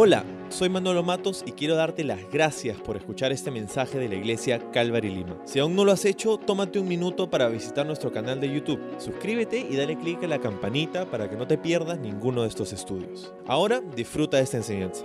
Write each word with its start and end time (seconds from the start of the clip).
Hola, 0.00 0.24
soy 0.48 0.68
Manolo 0.68 1.02
Matos 1.02 1.42
y 1.44 1.50
quiero 1.50 1.74
darte 1.74 2.04
las 2.04 2.20
gracias 2.30 2.76
por 2.76 2.96
escuchar 2.96 3.32
este 3.32 3.50
mensaje 3.50 3.98
de 3.98 4.08
la 4.08 4.14
iglesia 4.14 4.70
Calvary 4.70 5.10
Lima. 5.10 5.36
Si 5.44 5.58
aún 5.58 5.74
no 5.74 5.84
lo 5.84 5.90
has 5.90 6.04
hecho, 6.04 6.36
tómate 6.38 6.78
un 6.78 6.86
minuto 6.86 7.28
para 7.28 7.48
visitar 7.48 7.84
nuestro 7.84 8.12
canal 8.12 8.40
de 8.40 8.48
YouTube. 8.48 8.80
Suscríbete 9.00 9.58
y 9.58 9.74
dale 9.74 9.98
clic 9.98 10.22
a 10.22 10.28
la 10.28 10.38
campanita 10.38 11.10
para 11.10 11.28
que 11.28 11.34
no 11.34 11.48
te 11.48 11.58
pierdas 11.58 11.98
ninguno 11.98 12.42
de 12.42 12.48
estos 12.48 12.72
estudios. 12.72 13.32
Ahora 13.48 13.80
disfruta 13.80 14.36
de 14.36 14.44
esta 14.44 14.58
enseñanza. 14.58 15.04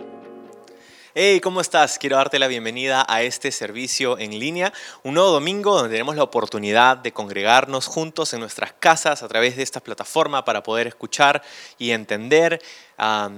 Hey, 1.15 1.41
¿cómo 1.41 1.61
estás? 1.61 1.99
Quiero 1.99 2.15
darte 2.15 2.39
la 2.39 2.47
bienvenida 2.47 3.05
a 3.07 3.21
este 3.21 3.51
servicio 3.51 4.17
en 4.17 4.39
línea, 4.39 4.73
un 5.03 5.13
nuevo 5.13 5.29
domingo 5.29 5.75
donde 5.75 5.91
tenemos 5.91 6.15
la 6.15 6.23
oportunidad 6.23 6.97
de 6.97 7.13
congregarnos 7.13 7.85
juntos 7.85 8.33
en 8.33 8.39
nuestras 8.39 8.73
casas 8.73 9.21
a 9.21 9.27
través 9.27 9.55
de 9.55 9.61
esta 9.61 9.79
plataforma 9.79 10.43
para 10.43 10.63
poder 10.63 10.87
escuchar 10.87 11.43
y 11.77 11.91
entender 11.91 12.59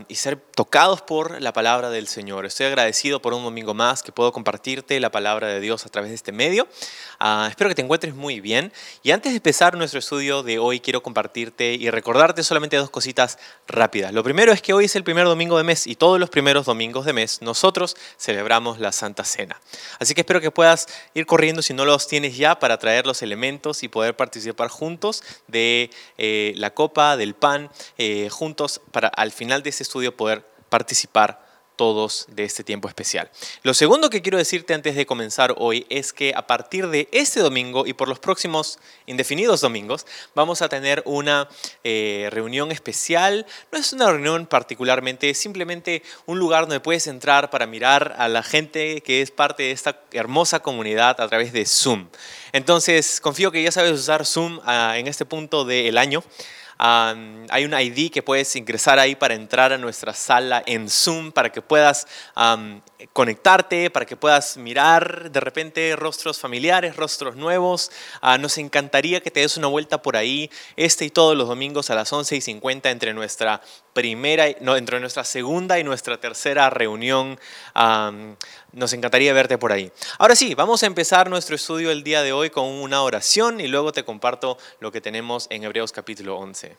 y 0.08 0.16
ser 0.16 0.38
tocados 0.38 1.02
por 1.02 1.42
la 1.42 1.54
palabra 1.54 1.90
del 1.90 2.08
Señor. 2.08 2.46
Estoy 2.46 2.68
agradecido 2.68 3.22
por 3.22 3.34
un 3.34 3.44
domingo 3.44 3.74
más 3.74 4.04
que 4.04 4.12
puedo 4.12 4.32
compartirte 4.32 5.00
la 5.00 5.12
palabra 5.12 5.48
de 5.48 5.60
Dios 5.60 5.86
a 5.86 5.90
través 5.90 6.10
de 6.12 6.16
este 6.16 6.32
medio. 6.32 6.68
Ah, 7.20 7.48
espero 7.50 7.70
que 7.70 7.76
te 7.76 7.82
encuentres 7.82 8.14
muy 8.14 8.42
bien. 8.42 8.74
Y 9.02 9.12
antes 9.12 9.32
de 9.32 9.38
empezar 9.38 9.76
nuestro 9.78 10.00
estudio 10.00 10.44
de 10.44 10.60
hoy, 10.60 10.80
quiero 10.82 11.02
compartirte 11.02 11.74
y 11.74 11.90
recordarte 11.90 12.44
solamente 12.44 12.76
dos 12.78 12.90
cositas 12.90 13.40
rápidas. 13.68 14.14
Lo 14.14 14.24
primero 14.24 14.52
es 14.52 14.62
que 14.62 14.74
hoy 14.74 14.86
es 14.86 14.96
el 14.96 15.04
primer 15.04 15.26
domingo 15.26 15.58
de 15.58 15.64
mes 15.64 15.88
y 15.88 15.96
todos 15.96 16.20
los 16.20 16.30
primeros 16.30 16.66
domingos 16.66 17.06
de 17.06 17.14
mes 17.14 17.42
nosotros 17.42 17.96
celebramos 18.18 18.80
la 18.80 18.92
Santa 18.92 19.24
Cena. 19.24 19.60
Así 20.00 20.14
que 20.14 20.22
espero 20.22 20.42
que 20.42 20.52
puedas 20.52 20.88
ir 21.14 21.26
corriendo 21.26 21.62
si 21.62 21.74
no 21.74 21.86
los 21.86 22.08
tienes 22.08 22.38
ya 22.38 22.60
para 22.60 22.78
traer 22.78 23.06
los 23.06 23.22
elementos 23.22 23.84
y 23.84 23.88
poder 23.88 24.16
participar 24.16 24.70
juntos 24.70 25.24
de 25.48 25.90
eh, 26.18 26.54
la 26.58 26.74
copa, 26.74 27.18
del 27.18 27.36
pan, 27.36 27.70
eh, 27.98 28.30
juntos 28.30 28.82
para 28.92 29.08
al 29.08 29.32
final 29.32 29.45
de 29.46 29.70
este 29.70 29.84
estudio 29.84 30.16
poder 30.16 30.44
participar 30.70 31.46
todos 31.76 32.26
de 32.30 32.44
este 32.44 32.64
tiempo 32.64 32.88
especial. 32.88 33.30
Lo 33.64 33.74
segundo 33.74 34.10
que 34.10 34.22
quiero 34.22 34.38
decirte 34.38 34.74
antes 34.74 34.96
de 34.96 35.06
comenzar 35.06 35.56
hoy 35.58 35.86
es 35.90 36.14
que 36.14 36.34
a 36.36 36.48
partir 36.48 36.88
de 36.88 37.10
este 37.12 37.42
domingo 37.42 37.86
y 37.86 37.94
por 37.94 38.08
los 38.08 38.20
próximos 38.20 38.80
indefinidos 39.06 39.62
domingos 39.62 40.06
vamos 40.34 40.62
a 40.62 40.70
tener 40.70 41.04
una 41.06 41.50
eh, 41.84 42.30
reunión 42.32 42.72
especial. 42.72 43.46
No 43.72 43.78
es 43.78 43.94
una 43.94 44.10
reunión 44.10 44.46
particularmente, 44.46 45.34
simplemente 45.34 46.02
un 46.26 46.40
lugar 46.40 46.62
donde 46.62 46.80
puedes 46.80 47.08
entrar 47.08 47.50
para 47.50 47.68
mirar 47.68 48.16
a 48.18 48.28
la 48.28 48.44
gente 48.44 49.02
que 49.02 49.22
es 49.22 49.32
parte 49.32 49.64
de 49.64 49.72
esta 49.72 50.02
hermosa 50.12 50.62
comunidad 50.62 51.20
a 51.20 51.28
través 51.28 51.52
de 51.52 51.66
Zoom. 51.66 52.08
Entonces, 52.54 53.20
confío 53.20 53.52
que 53.52 53.62
ya 53.62 53.72
sabes 53.72 53.92
usar 53.92 54.26
Zoom 54.26 54.62
ah, 54.64 54.98
en 54.98 55.08
este 55.08 55.26
punto 55.26 55.66
del 55.66 55.98
año 55.98 56.24
hay 56.78 57.66
un 57.66 57.74
ID 57.74 58.12
que 58.12 58.22
puedes 58.22 58.56
ingresar 58.56 59.00
ahí 59.00 59.16
para 59.16 59.34
entrar 59.34 59.74
a 59.74 59.78
nuestra 59.78 60.14
sala 60.14 60.64
en 60.66 60.90
Zoom, 60.90 61.32
para 61.32 61.52
que 61.52 61.62
puedas 61.62 62.08
conectarte, 63.14 63.90
para 63.90 64.06
que 64.06 64.16
puedas 64.16 64.58
mirar 64.58 65.32
de 65.32 65.40
repente 65.40 65.96
rostros 65.96 66.40
familiares, 66.40 66.96
rostros 66.96 67.36
nuevos. 67.36 67.92
Ah, 68.22 68.38
nos 68.38 68.58
encantaría 68.58 69.22
que 69.22 69.32
te 69.32 69.42
des 69.42 69.58
una 69.58 69.68
vuelta 69.68 70.02
por 70.02 70.18
ahí 70.18 70.50
este 70.76 71.06
y 71.06 71.10
todos 71.10 71.36
los 71.36 71.48
domingos 71.48 71.90
a 71.90 71.96
las 71.96 72.12
11 72.12 72.36
y 72.36 72.42
50 72.42 72.90
entre 72.90 73.14
nuestra 73.14 73.62
primera, 73.94 74.46
no, 74.62 74.76
entre 74.76 75.00
nuestra 75.00 75.24
segunda 75.24 75.80
y 75.80 75.84
nuestra 75.84 76.20
tercera 76.20 76.70
reunión. 76.70 77.40
nos 78.74 78.94
encantaría 78.94 79.34
verte 79.34 79.58
por 79.58 79.72
ahí. 79.72 79.92
Ahora 80.18 80.36
sí, 80.36 80.56
vamos 80.56 80.84
a 80.84 80.86
empezar 80.86 81.30
nuestro 81.30 81.56
estudio 81.56 81.92
el 81.92 82.04
día 82.04 82.22
de 82.22 82.34
hoy 82.34 82.50
con 82.50 82.66
una 82.66 83.02
oración 83.02 83.60
y 83.60 83.68
luego 83.68 83.92
te 83.92 84.04
comparto 84.04 84.58
lo 84.80 84.92
que 84.92 85.02
tenemos 85.02 85.48
en 85.50 85.64
Hebreos 85.64 85.92
capítulo 85.92 86.38
11. 86.38 86.78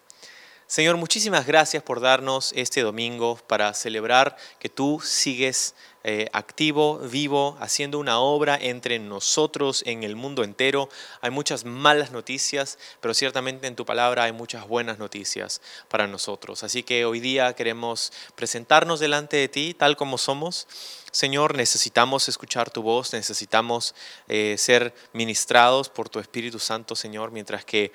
Señor, 0.68 0.96
muchísimas 0.96 1.46
gracias 1.46 1.80
por 1.80 2.00
darnos 2.00 2.52
este 2.56 2.80
domingo 2.80 3.38
para 3.46 3.72
celebrar 3.72 4.36
que 4.58 4.68
tú 4.68 5.00
sigues 5.00 5.76
eh, 6.08 6.28
activo, 6.32 6.98
vivo, 6.98 7.56
haciendo 7.58 7.98
una 7.98 8.20
obra 8.20 8.56
entre 8.62 9.00
nosotros 9.00 9.82
en 9.86 10.04
el 10.04 10.14
mundo 10.14 10.44
entero. 10.44 10.88
Hay 11.20 11.30
muchas 11.30 11.64
malas 11.64 12.12
noticias, 12.12 12.78
pero 13.00 13.12
ciertamente 13.12 13.66
en 13.66 13.74
tu 13.74 13.84
palabra 13.84 14.22
hay 14.22 14.30
muchas 14.30 14.68
buenas 14.68 15.00
noticias 15.00 15.60
para 15.88 16.06
nosotros. 16.06 16.62
Así 16.62 16.84
que 16.84 17.04
hoy 17.04 17.18
día 17.18 17.54
queremos 17.54 18.12
presentarnos 18.36 19.00
delante 19.00 19.36
de 19.36 19.48
ti 19.48 19.74
tal 19.74 19.96
como 19.96 20.16
somos. 20.16 20.68
Señor, 21.10 21.56
necesitamos 21.56 22.28
escuchar 22.28 22.70
tu 22.70 22.82
voz, 22.82 23.12
necesitamos 23.12 23.92
eh, 24.28 24.54
ser 24.58 24.94
ministrados 25.12 25.88
por 25.88 26.08
tu 26.08 26.20
Espíritu 26.20 26.60
Santo, 26.60 26.94
Señor, 26.94 27.32
mientras 27.32 27.64
que 27.64 27.90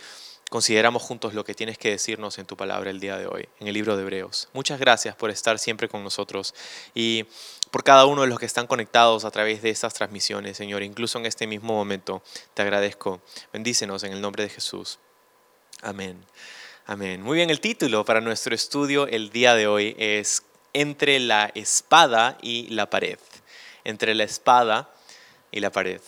consideramos 0.51 1.01
juntos 1.01 1.33
lo 1.33 1.45
que 1.45 1.53
tienes 1.53 1.77
que 1.77 1.91
decirnos 1.91 2.37
en 2.37 2.45
tu 2.45 2.57
palabra 2.57 2.89
el 2.89 2.99
día 2.99 3.15
de 3.15 3.25
hoy, 3.25 3.47
en 3.61 3.69
el 3.69 3.73
libro 3.73 3.95
de 3.95 4.01
Hebreos. 4.01 4.49
Muchas 4.51 4.81
gracias 4.81 5.15
por 5.15 5.29
estar 5.29 5.57
siempre 5.59 5.87
con 5.87 6.03
nosotros 6.03 6.53
y 6.93 7.25
por 7.71 7.83
cada 7.83 8.05
uno 8.05 8.21
de 8.21 8.27
los 8.27 8.37
que 8.37 8.45
están 8.45 8.67
conectados 8.67 9.25
a 9.25 9.31
través 9.31 9.61
de 9.61 9.69
estas 9.69 9.93
transmisiones, 9.93 10.57
Señor. 10.57 10.83
Incluso 10.83 11.17
en 11.17 11.25
este 11.25 11.47
mismo 11.47 11.73
momento 11.73 12.21
te 12.53 12.61
agradezco. 12.61 13.21
Bendícenos 13.53 14.03
en 14.03 14.11
el 14.11 14.21
nombre 14.21 14.43
de 14.43 14.49
Jesús. 14.49 14.99
Amén. 15.81 16.23
Amén. 16.85 17.21
Muy 17.21 17.37
bien, 17.37 17.49
el 17.49 17.61
título 17.61 18.03
para 18.03 18.19
nuestro 18.21 18.53
estudio 18.53 19.07
el 19.07 19.31
día 19.31 19.55
de 19.55 19.67
hoy 19.67 19.95
es 19.97 20.43
Entre 20.73 21.19
la 21.19 21.51
espada 21.55 22.37
y 22.41 22.67
la 22.69 22.89
pared. 22.89 23.17
Entre 23.85 24.13
la 24.15 24.25
espada 24.25 24.89
y 25.51 25.61
la 25.61 25.71
pared. 25.71 26.01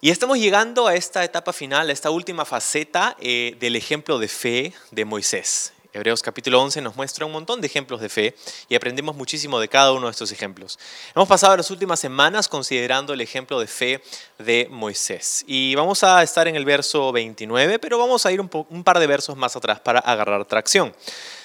Y 0.00 0.10
estamos 0.10 0.38
llegando 0.38 0.86
a 0.86 0.94
esta 0.94 1.24
etapa 1.24 1.52
final, 1.52 1.90
a 1.90 1.92
esta 1.92 2.10
última 2.10 2.44
faceta 2.44 3.16
eh, 3.20 3.56
del 3.58 3.76
ejemplo 3.76 4.18
de 4.18 4.28
fe 4.28 4.72
de 4.92 5.04
Moisés. 5.04 5.72
Hebreos 5.92 6.22
capítulo 6.22 6.62
11 6.62 6.82
nos 6.82 6.94
muestra 6.94 7.26
un 7.26 7.32
montón 7.32 7.60
de 7.60 7.66
ejemplos 7.66 8.00
de 8.00 8.08
fe 8.08 8.36
y 8.68 8.76
aprendemos 8.76 9.16
muchísimo 9.16 9.58
de 9.58 9.66
cada 9.66 9.92
uno 9.92 10.06
de 10.06 10.12
estos 10.12 10.30
ejemplos. 10.30 10.78
Hemos 11.16 11.26
pasado 11.26 11.56
las 11.56 11.68
últimas 11.72 11.98
semanas 11.98 12.46
considerando 12.46 13.12
el 13.12 13.20
ejemplo 13.20 13.58
de 13.58 13.66
fe 13.66 14.00
de 14.38 14.68
Moisés. 14.70 15.44
Y 15.48 15.74
vamos 15.74 16.04
a 16.04 16.22
estar 16.22 16.46
en 16.46 16.54
el 16.54 16.64
verso 16.64 17.10
29, 17.10 17.80
pero 17.80 17.98
vamos 17.98 18.24
a 18.24 18.30
ir 18.30 18.40
un, 18.40 18.84
par 18.84 19.00
de 19.00 19.06
versos 19.08 19.36
más 19.36 19.56
atrás 19.56 19.80
para 19.80 19.98
agarrar 19.98 20.44
tracción. 20.44 20.94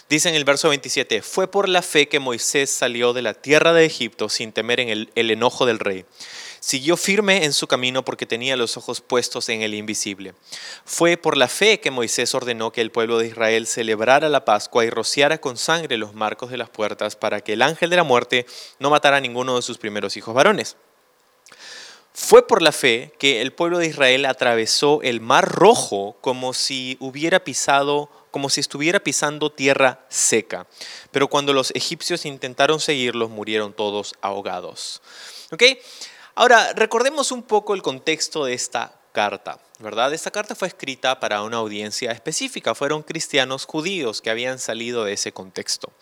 Dice 0.10 0.30
en 0.30 0.36
el 0.36 0.46
verso 0.46 0.70
27, 0.70 1.24
fue 1.24 1.50
por 1.50 1.68
la 1.68 1.82
fe 1.82 2.08
que 2.08 2.20
Moisés 2.20 2.70
salió 2.70 3.14
de 3.14 3.24
la 3.24 3.34
tierra 3.34 3.74
de 3.74 3.86
Egipto 3.86 4.30
sin 4.30 4.52
temer 4.52 4.80
en 4.80 4.90
el 5.16 5.32
enojo 5.32 5.66
del 5.66 5.80
rey 5.80 6.06
Siguió 6.66 6.98
firme 6.98 7.46
en 7.46 7.53
su 7.53 7.68
camino 7.68 8.03
porque 8.03 8.26
tenía 8.26 8.58
los 8.58 8.76
ojos 8.76 9.00
puestos 9.00 9.50
en 9.50 9.62
el 9.62 9.76
invisible. 9.76 10.34
Fue 10.84 11.16
por 11.16 11.38
la 11.38 11.48
fe 11.48 11.80
que 11.80 11.92
Moisés 11.92 12.34
ordenó 12.34 12.72
que 12.72 12.81
el 12.81 12.90
pueblo 12.90 13.20
de 13.20 13.28
Israel 13.28 13.68
celebrara 13.68 14.30
la 14.30 14.46
Pascua 14.46 14.84
y 14.84 14.90
rociara 14.90 15.38
con 15.38 15.58
sangre 15.58 15.98
los 15.98 16.16
marcos 16.16 16.50
de 16.50 16.58
las 16.58 16.72
puertas 16.72 17.16
para 17.16 17.42
que 17.42 17.53
el 17.53 17.62
ángel 17.62 17.92
de 17.92 17.98
la 17.98 18.03
muerte 18.03 18.48
no 18.80 18.90
matara 18.90 19.18
a 19.18 19.22
ninguno 19.22 19.58
de 19.58 19.62
sus 19.62 19.78
primeros 19.78 20.18
hijos 20.18 20.34
varones. 20.34 20.76
Fue 22.16 22.48
por 22.48 22.64
la 22.64 22.72
fe 22.72 23.14
que 23.20 23.44
el 23.44 23.53
pueblo 23.53 23.78
de 23.78 23.86
Israel 23.86 24.26
atravesó 24.26 25.03
el 25.03 25.22
mar 25.22 25.47
rojo 25.47 26.18
como 26.22 26.56
si 26.56 26.97
hubiera 27.00 27.44
pisado 27.44 28.09
como 28.32 28.50
si 28.50 28.59
estuviera 28.59 29.00
pisando 29.00 29.52
tierra 29.52 30.03
seca. 30.09 30.66
Pero 31.12 31.30
cuando 31.30 31.53
los 31.53 31.72
egipcios 31.76 32.26
intentaron 32.26 32.80
seguirlos, 32.80 33.30
murieron 33.30 33.72
todos 33.72 34.16
ahogados. 34.20 35.02
¿Okay? 35.52 35.80
Ahora, 36.38 36.73
recordemos 36.73 37.31
un 37.31 37.44
poco 37.44 37.73
el 37.75 37.81
contexto 37.81 38.44
de 38.44 38.53
esta 38.53 38.94
carta, 39.13 39.57
¿verdad? 39.79 40.13
Esta 40.13 40.31
carta 40.31 40.53
fue 40.53 40.68
escrita 40.68 41.18
para 41.22 41.41
una 41.44 41.57
audiencia 41.57 42.12
específica, 42.12 42.75
fueron 42.75 43.03
cristianos 43.03 43.63
judíos 43.63 44.22
que 44.22 44.29
habían 44.29 44.59
salido 44.59 45.06
de 45.06 45.13
ese 45.13 45.31
contexto. 45.31 45.94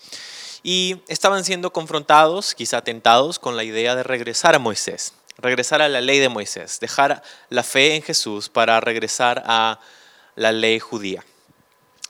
Y 0.63 1.03
estaban 1.07 1.45
siendo 1.45 1.71
confrontados, 1.71 2.55
quizá 2.55 2.81
tentados, 2.81 3.37
con 3.37 3.55
la 3.55 3.63
idea 3.63 3.95
de 3.95 4.01
regresar 4.01 4.55
a 4.55 4.59
Moisés, 4.59 5.13
regresar 5.37 5.83
a 5.83 5.87
la 5.89 6.01
ley 6.01 6.17
de 6.17 6.29
Moisés, 6.29 6.79
dejar 6.79 7.21
la 7.49 7.61
fe 7.61 7.95
en 7.95 8.01
Jesús 8.01 8.49
para 8.49 8.79
regresar 8.79 9.43
a 9.45 9.79
la 10.35 10.51
ley 10.51 10.79
judía 10.79 11.23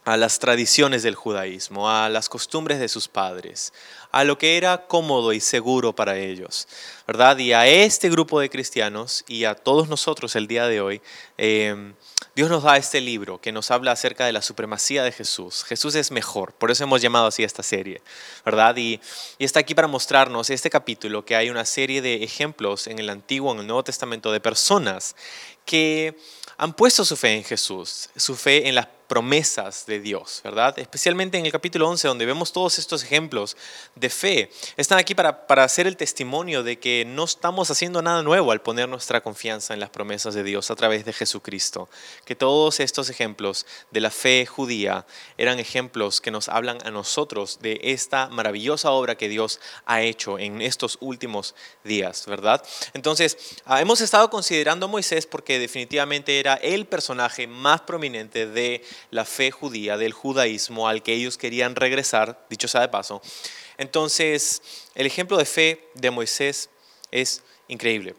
a 0.06 0.18
las 0.18 0.40
tradiciones 0.40 1.04
del 1.04 1.16
judaísmo, 1.16 1.90
a 1.90 2.10
las 2.10 2.28
costumbres 2.28 2.80
de 2.80 2.90
sus 2.90 3.08
padres, 3.08 3.72
a 4.14 4.24
lo 4.24 4.38
que 4.38 4.58
era 4.58 4.86
cómodo 4.86 5.34
y 5.34 5.40
seguro 5.40 5.96
para 5.96 6.20
ellos, 6.20 6.68
¿verdad? 7.08 7.36
Y 7.40 7.52
a 7.52 7.66
este 7.66 8.12
grupo 8.12 8.40
de 8.40 8.48
cristianos 8.48 9.26
y 9.28 9.46
a 9.46 9.56
todos 9.56 9.90
nosotros 9.90 10.36
el 10.36 10.46
día 10.46 10.68
de 10.68 10.82
hoy, 10.82 11.02
em, 11.36 11.96
Dios 12.36 12.48
nos 12.52 12.62
da 12.62 12.78
este 12.78 13.02
libro 13.02 13.42
que 13.42 13.52
nos 13.52 13.72
habla 13.72 13.92
acerca 13.92 14.28
de 14.28 14.32
la 14.32 14.44
supremacía 14.44 15.04
de 15.04 15.12
Jesús. 15.12 15.64
Jesús 15.64 15.96
es 15.96 16.12
mejor, 16.12 16.54
por 16.54 16.70
eso 16.70 16.84
hemos 16.84 17.02
llamado 17.02 17.26
así 17.26 17.44
esta 17.44 17.64
serie, 17.64 18.04
¿verdad? 18.46 18.78
Y, 18.78 19.02
y 19.40 19.46
está 19.46 19.62
aquí 19.62 19.74
para 19.74 19.88
mostrarnos 19.88 20.52
este 20.52 20.70
capítulo 20.70 21.26
que 21.26 21.36
hay 21.36 21.50
una 21.50 21.66
serie 21.66 22.04
de 22.04 22.24
ejemplos 22.24 22.86
en 22.86 23.00
el 23.00 23.10
Antiguo, 23.10 23.52
en 23.52 23.62
el 23.62 23.68
Nuevo 23.68 23.84
Testamento 23.84 24.32
de 24.32 24.40
personas 24.40 25.16
que 25.66 26.16
han 26.58 26.74
puesto 26.74 27.04
su 27.04 27.18
fe 27.18 27.34
en 27.34 27.44
Jesús, 27.44 28.10
su 28.16 28.36
fe 28.36 28.68
en 28.68 28.76
las 28.76 28.88
promesas 29.08 29.86
de 29.86 30.00
Dios, 30.00 30.42
¿verdad? 30.44 30.78
Especialmente 30.80 31.38
en 31.38 31.46
el 31.46 31.52
capítulo 31.52 31.90
11, 31.90 32.08
donde 32.08 32.26
vemos 32.26 32.52
todos 32.52 32.80
estos 32.80 33.04
ejemplos 33.04 33.58
de 33.96 34.10
fe. 34.10 34.50
Están 34.78 35.00
aquí 35.00 35.16
para, 35.16 35.46
para 35.48 35.64
hacer 35.64 35.88
el 35.88 35.98
testimonio 35.98 36.64
de 36.64 36.80
que 36.80 37.06
no 37.06 37.24
estamos 37.24 37.70
haciendo 37.70 38.02
nada 38.02 38.24
nuevo 38.24 38.52
al 38.52 38.62
poner 38.62 38.90
nuestra 38.90 39.22
confianza 39.22 39.74
en 39.74 39.80
las 39.80 39.90
promesas 39.90 40.34
de 40.34 40.44
Dios 40.44 40.72
a 40.72 40.76
través 40.76 41.06
de 41.06 41.14
Jesucristo. 41.14 41.90
Que 42.26 42.36
todos 42.36 42.80
estos 42.80 43.10
ejemplos 43.10 43.66
de 43.92 44.02
la 44.02 44.10
fe 44.10 44.46
judía 44.46 45.06
eran 45.38 45.60
ejemplos 45.60 46.22
que 46.22 46.32
nos 46.32 46.50
hablan 46.50 46.78
a 46.86 46.92
nosotros 46.92 47.60
de 47.62 47.80
esta 47.84 48.30
maravillosa 48.30 48.92
obra 48.92 49.16
que 49.16 49.30
Dios 49.30 49.60
ha 49.86 50.02
hecho 50.02 50.40
en 50.40 50.62
estos 50.62 50.98
últimos 51.02 51.56
días, 51.84 52.26
¿verdad? 52.26 52.64
Entonces, 52.94 53.38
ah, 53.66 53.82
hemos 53.82 54.02
estado 54.02 54.30
considerando 54.30 54.86
a 54.86 54.90
Moisés 54.90 55.26
porque 55.26 55.60
definitivamente 55.60 56.40
era 56.40 56.56
el 56.56 56.86
personaje 56.86 57.48
más 57.48 57.82
prominente 57.82 58.48
de 58.48 58.84
la 59.12 59.26
fe 59.26 59.52
judía, 59.52 59.98
del 59.98 60.14
judaísmo 60.14 60.88
al 60.88 61.04
que 61.04 61.14
ellos 61.14 61.38
querían 61.38 61.76
regresar, 61.76 62.46
dicho 62.50 62.68
sea 62.68 62.82
de 62.82 62.90
paso. 62.90 63.22
Entonces, 63.78 64.62
el 64.96 65.06
ejemplo 65.06 65.38
de 65.38 65.46
fe 65.46 65.90
de 65.96 66.12
Moisés 66.12 66.70
es 67.12 67.44
increíble. 67.68 68.16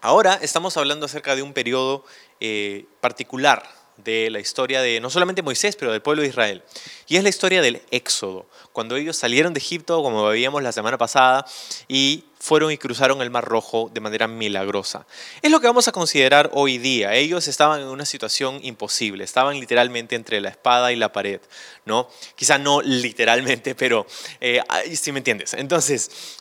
Ahora 0.00 0.38
estamos 0.42 0.76
hablando 0.76 1.06
acerca 1.06 1.34
de 1.34 1.42
un 1.42 1.52
periodo 1.52 2.04
eh, 2.40 2.86
particular 3.00 3.83
de 3.96 4.30
la 4.30 4.40
historia 4.40 4.82
de 4.82 5.00
no 5.00 5.10
solamente 5.10 5.42
Moisés, 5.42 5.76
pero 5.76 5.92
del 5.92 6.02
pueblo 6.02 6.22
de 6.22 6.28
Israel. 6.28 6.62
Y 7.08 7.16
es 7.16 7.22
la 7.22 7.28
historia 7.28 7.62
del 7.62 7.82
Éxodo, 7.90 8.46
cuando 8.72 8.96
ellos 8.96 9.16
salieron 9.16 9.54
de 9.54 9.58
Egipto, 9.58 10.02
como 10.02 10.24
veíamos 10.24 10.62
la 10.62 10.72
semana 10.72 10.98
pasada, 10.98 11.46
y 11.88 12.24
fueron 12.40 12.72
y 12.72 12.76
cruzaron 12.76 13.22
el 13.22 13.30
Mar 13.30 13.44
Rojo 13.44 13.90
de 13.94 14.00
manera 14.00 14.28
milagrosa. 14.28 15.06
Es 15.40 15.50
lo 15.50 15.60
que 15.60 15.66
vamos 15.66 15.88
a 15.88 15.92
considerar 15.92 16.50
hoy 16.52 16.78
día. 16.78 17.14
Ellos 17.14 17.48
estaban 17.48 17.80
en 17.80 17.86
una 17.86 18.04
situación 18.04 18.60
imposible, 18.62 19.24
estaban 19.24 19.58
literalmente 19.58 20.16
entre 20.16 20.40
la 20.40 20.50
espada 20.50 20.92
y 20.92 20.96
la 20.96 21.12
pared, 21.12 21.40
¿no? 21.84 22.08
Quizá 22.36 22.58
no 22.58 22.82
literalmente, 22.82 23.74
pero 23.74 24.06
eh, 24.40 24.60
si 24.94 25.12
me 25.12 25.18
entiendes. 25.18 25.54
Entonces, 25.54 26.38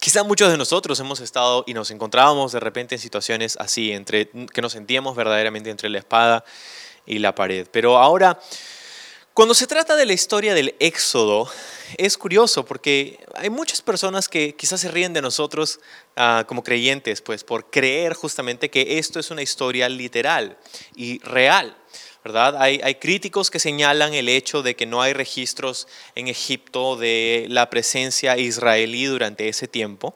Quizá 0.00 0.22
muchos 0.22 0.50
de 0.50 0.58
nosotros 0.58 1.00
hemos 1.00 1.20
estado 1.20 1.64
y 1.66 1.72
nos 1.72 1.90
encontrábamos 1.90 2.52
de 2.52 2.60
repente 2.60 2.94
en 2.94 3.00
situaciones 3.00 3.56
así, 3.56 3.92
entre, 3.92 4.28
que 4.28 4.60
nos 4.60 4.72
sentíamos 4.72 5.16
verdaderamente 5.16 5.70
entre 5.70 5.88
la 5.88 5.98
espada 5.98 6.44
y 7.06 7.18
la 7.18 7.34
pared. 7.34 7.66
Pero 7.72 7.96
ahora, 7.96 8.38
cuando 9.32 9.54
se 9.54 9.66
trata 9.66 9.96
de 9.96 10.04
la 10.04 10.12
historia 10.12 10.52
del 10.52 10.74
Éxodo, 10.80 11.48
es 11.96 12.18
curioso 12.18 12.66
porque 12.66 13.18
hay 13.34 13.48
muchas 13.48 13.80
personas 13.80 14.28
que 14.28 14.54
quizás 14.54 14.80
se 14.80 14.90
ríen 14.90 15.14
de 15.14 15.22
nosotros 15.22 15.80
ah, 16.14 16.44
como 16.46 16.62
creyentes, 16.62 17.22
pues 17.22 17.42
por 17.42 17.70
creer 17.70 18.12
justamente 18.12 18.70
que 18.70 18.98
esto 18.98 19.18
es 19.18 19.30
una 19.30 19.42
historia 19.42 19.88
literal 19.88 20.58
y 20.94 21.20
real. 21.20 21.74
Hay, 22.34 22.94
críticos 22.96 23.50
que 23.50 23.58
señalan 23.58 24.14
el 24.14 24.28
hecho 24.28 24.62
de 24.62 24.74
que 24.74 24.86
no 24.86 25.02
hay 25.02 25.12
registros 25.12 25.86
en 26.14 26.28
Egipto 26.28 26.96
de 26.96 27.46
la 27.48 27.70
presencia 27.70 28.36
israelí 28.36 29.04
durante 29.04 29.48
ese 29.48 29.68
tiempo, 29.68 30.14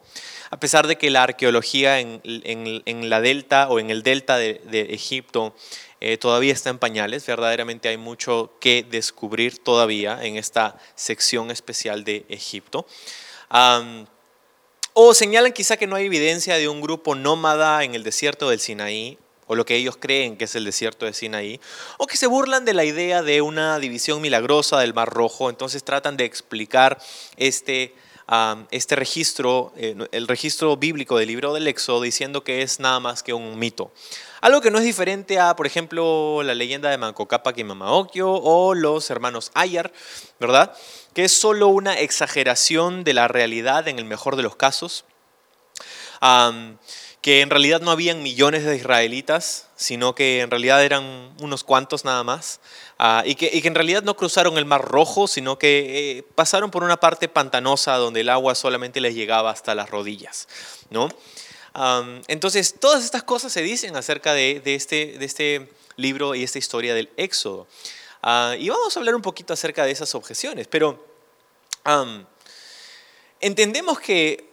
a 0.49 0.59
pesar 0.59 0.87
de 0.87 0.97
que 0.97 1.09
la 1.09 1.23
arqueología 1.23 1.99
en, 1.99 3.09
la 3.09 3.21
delta 3.21 3.69
o 3.69 3.79
en 3.79 3.89
el 3.89 4.03
delta 4.03 4.37
de, 4.37 4.61
Egipto 4.89 5.55
eh, 6.01 6.17
todavía 6.17 6.53
está 6.53 6.69
en 6.69 6.79
pañales, 6.79 7.25
verdaderamente 7.25 7.87
hay 7.87 7.97
mucho 7.97 8.57
que 8.59 8.83
descubrir 8.83 9.59
todavía 9.59 10.19
en 10.23 10.35
esta 10.35 10.77
sección 10.95 11.51
especial 11.51 12.03
de 12.03 12.25
Egipto. 12.27 12.85
o 14.93 15.13
señalan 15.13 15.53
quizá 15.53 15.77
que 15.77 15.87
no 15.87 15.95
hay 15.95 16.07
evidencia 16.07 16.57
de 16.57 16.67
un 16.67 16.81
grupo 16.81 17.15
nómada 17.15 17.83
en 17.83 17.95
el 17.95 18.03
desierto 18.03 18.49
del 18.49 18.59
Sinaí 18.59 19.17
o 19.51 19.55
lo 19.55 19.65
que 19.65 19.75
ellos 19.75 19.97
creen 19.99 20.37
que 20.37 20.45
es 20.45 20.55
el 20.55 20.63
desierto 20.63 21.05
de 21.05 21.11
Sinaí, 21.11 21.59
o 21.97 22.07
que 22.07 22.15
se 22.15 22.25
burlan 22.25 22.63
de 22.63 22.73
la 22.73 22.85
idea 22.85 23.21
de 23.21 23.41
una 23.41 23.79
división 23.79 24.21
milagrosa 24.21 24.79
del 24.79 24.93
Mar 24.93 25.09
Rojo, 25.09 25.49
entonces 25.49 25.83
tratan 25.83 26.15
de 26.15 26.23
explicar 26.23 26.97
este, 27.35 27.93
este 28.71 28.95
registro, 28.95 29.73
eh, 29.75 29.93
el 30.13 30.29
registro 30.29 30.77
bíblico 30.77 31.17
del 31.17 31.27
libro 31.27 31.53
del 31.53 31.67
Éxodo, 31.67 31.99
diciendo 31.99 32.45
que 32.45 32.61
es 32.61 32.79
nada 32.79 33.01
más 33.01 33.23
que 33.23 33.33
un 33.33 33.59
mito. 33.59 33.91
Algo 34.39 34.61
que 34.61 34.71
no 34.71 34.77
es 34.77 34.85
diferente 34.85 35.37
a, 35.37 35.53
por 35.57 35.67
ejemplo, 35.67 36.43
la 36.43 36.55
leyenda 36.55 36.89
de 36.89 36.97
Manco 36.97 37.27
Cápac 37.27 37.57
y 37.57 37.65
Mamaokio 37.65 38.31
o 38.31 38.73
los 38.73 39.09
hermanos 39.09 39.51
Ayar, 39.53 39.91
¿verdad? 40.39 40.73
Que 41.13 41.25
es 41.25 41.33
solo 41.33 41.67
una 41.67 41.99
exageración 41.99 43.03
de 43.03 43.13
la 43.13 43.27
realidad 43.27 43.89
en 43.89 43.99
el 43.99 44.05
mejor 44.05 44.37
de 44.37 44.43
los 44.43 44.55
casos 44.55 45.03
que 47.21 47.41
en 47.41 47.51
realidad 47.51 47.81
no 47.81 47.91
habían 47.91 48.23
millones 48.23 48.65
de 48.65 48.75
israelitas, 48.75 49.67
sino 49.75 50.15
que 50.15 50.41
en 50.41 50.49
realidad 50.49 50.83
eran 50.83 51.33
unos 51.39 51.63
cuantos 51.63 52.03
nada 52.03 52.23
más, 52.23 52.59
ah, 52.97 53.21
y, 53.25 53.35
que, 53.35 53.51
en 53.53 53.75
realidad 53.75 54.01
no 54.01 54.17
cruzaron 54.17 54.57
el 54.57 54.65
Mar 54.65 54.81
Rojo, 54.81 55.27
sino 55.27 55.59
que 55.59 56.17
eh, 56.17 56.23
pasaron 56.33 56.71
por 56.71 56.83
una 56.83 56.99
parte 56.99 57.27
pantanosa 57.29 57.95
donde 57.97 58.21
el 58.21 58.29
agua 58.29 58.55
solamente 58.55 58.99
les 59.01 59.13
llegaba 59.13 59.51
hasta 59.51 59.75
las 59.75 59.89
rodillas. 59.89 60.47
¿no? 60.89 61.09
entonces, 62.27 62.75
todas 62.81 63.05
estas 63.05 63.23
cosas 63.23 63.53
se 63.53 63.61
dicen 63.61 63.95
acerca 63.95 64.33
de, 64.33 64.61
este, 64.65 65.15
de 65.17 65.25
este 65.25 65.71
libro 65.95 66.35
y 66.35 66.43
esta 66.43 66.57
historia 66.57 66.93
del 66.93 67.09
Éxodo. 67.15 67.65
Ah, 68.21 68.55
y 68.59 68.67
vamos 68.67 68.95
a 68.95 68.99
hablar 68.99 69.15
un 69.15 69.21
poquito 69.21 69.53
acerca 69.53 69.85
de 69.85 69.91
esas 69.91 70.13
objeciones, 70.13 70.67
pero 70.67 71.05
entendemos 73.39 74.01
que 74.01 74.50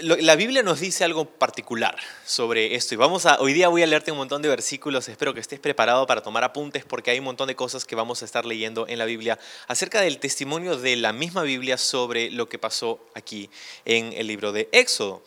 la 0.00 0.36
Biblia 0.36 0.62
nos 0.62 0.80
dice 0.80 1.04
algo 1.04 1.24
particular 1.24 1.96
sobre 2.24 2.74
esto 2.74 2.94
y 2.94 2.96
vamos 2.96 3.26
a 3.26 3.40
hoy 3.40 3.52
día 3.52 3.68
voy 3.68 3.82
a 3.82 3.86
leerte 3.86 4.12
un 4.12 4.18
montón 4.18 4.42
de 4.42 4.48
versículos, 4.48 5.08
espero 5.08 5.34
que 5.34 5.40
estés 5.40 5.60
preparado 5.60 6.06
para 6.06 6.22
tomar 6.22 6.44
apuntes 6.44 6.84
porque 6.84 7.10
hay 7.10 7.18
un 7.18 7.24
montón 7.24 7.48
de 7.48 7.56
cosas 7.56 7.84
que 7.84 7.94
vamos 7.94 8.22
a 8.22 8.24
estar 8.24 8.44
leyendo 8.44 8.86
en 8.88 8.98
la 8.98 9.04
Biblia 9.04 9.38
acerca 9.66 10.00
del 10.00 10.18
testimonio 10.18 10.76
de 10.76 10.96
la 10.96 11.12
misma 11.12 11.42
Biblia 11.42 11.78
sobre 11.78 12.30
lo 12.30 12.48
que 12.48 12.58
pasó 12.58 13.00
aquí 13.14 13.50
en 13.84 14.12
el 14.12 14.26
libro 14.26 14.52
de 14.52 14.68
Éxodo. 14.72 15.22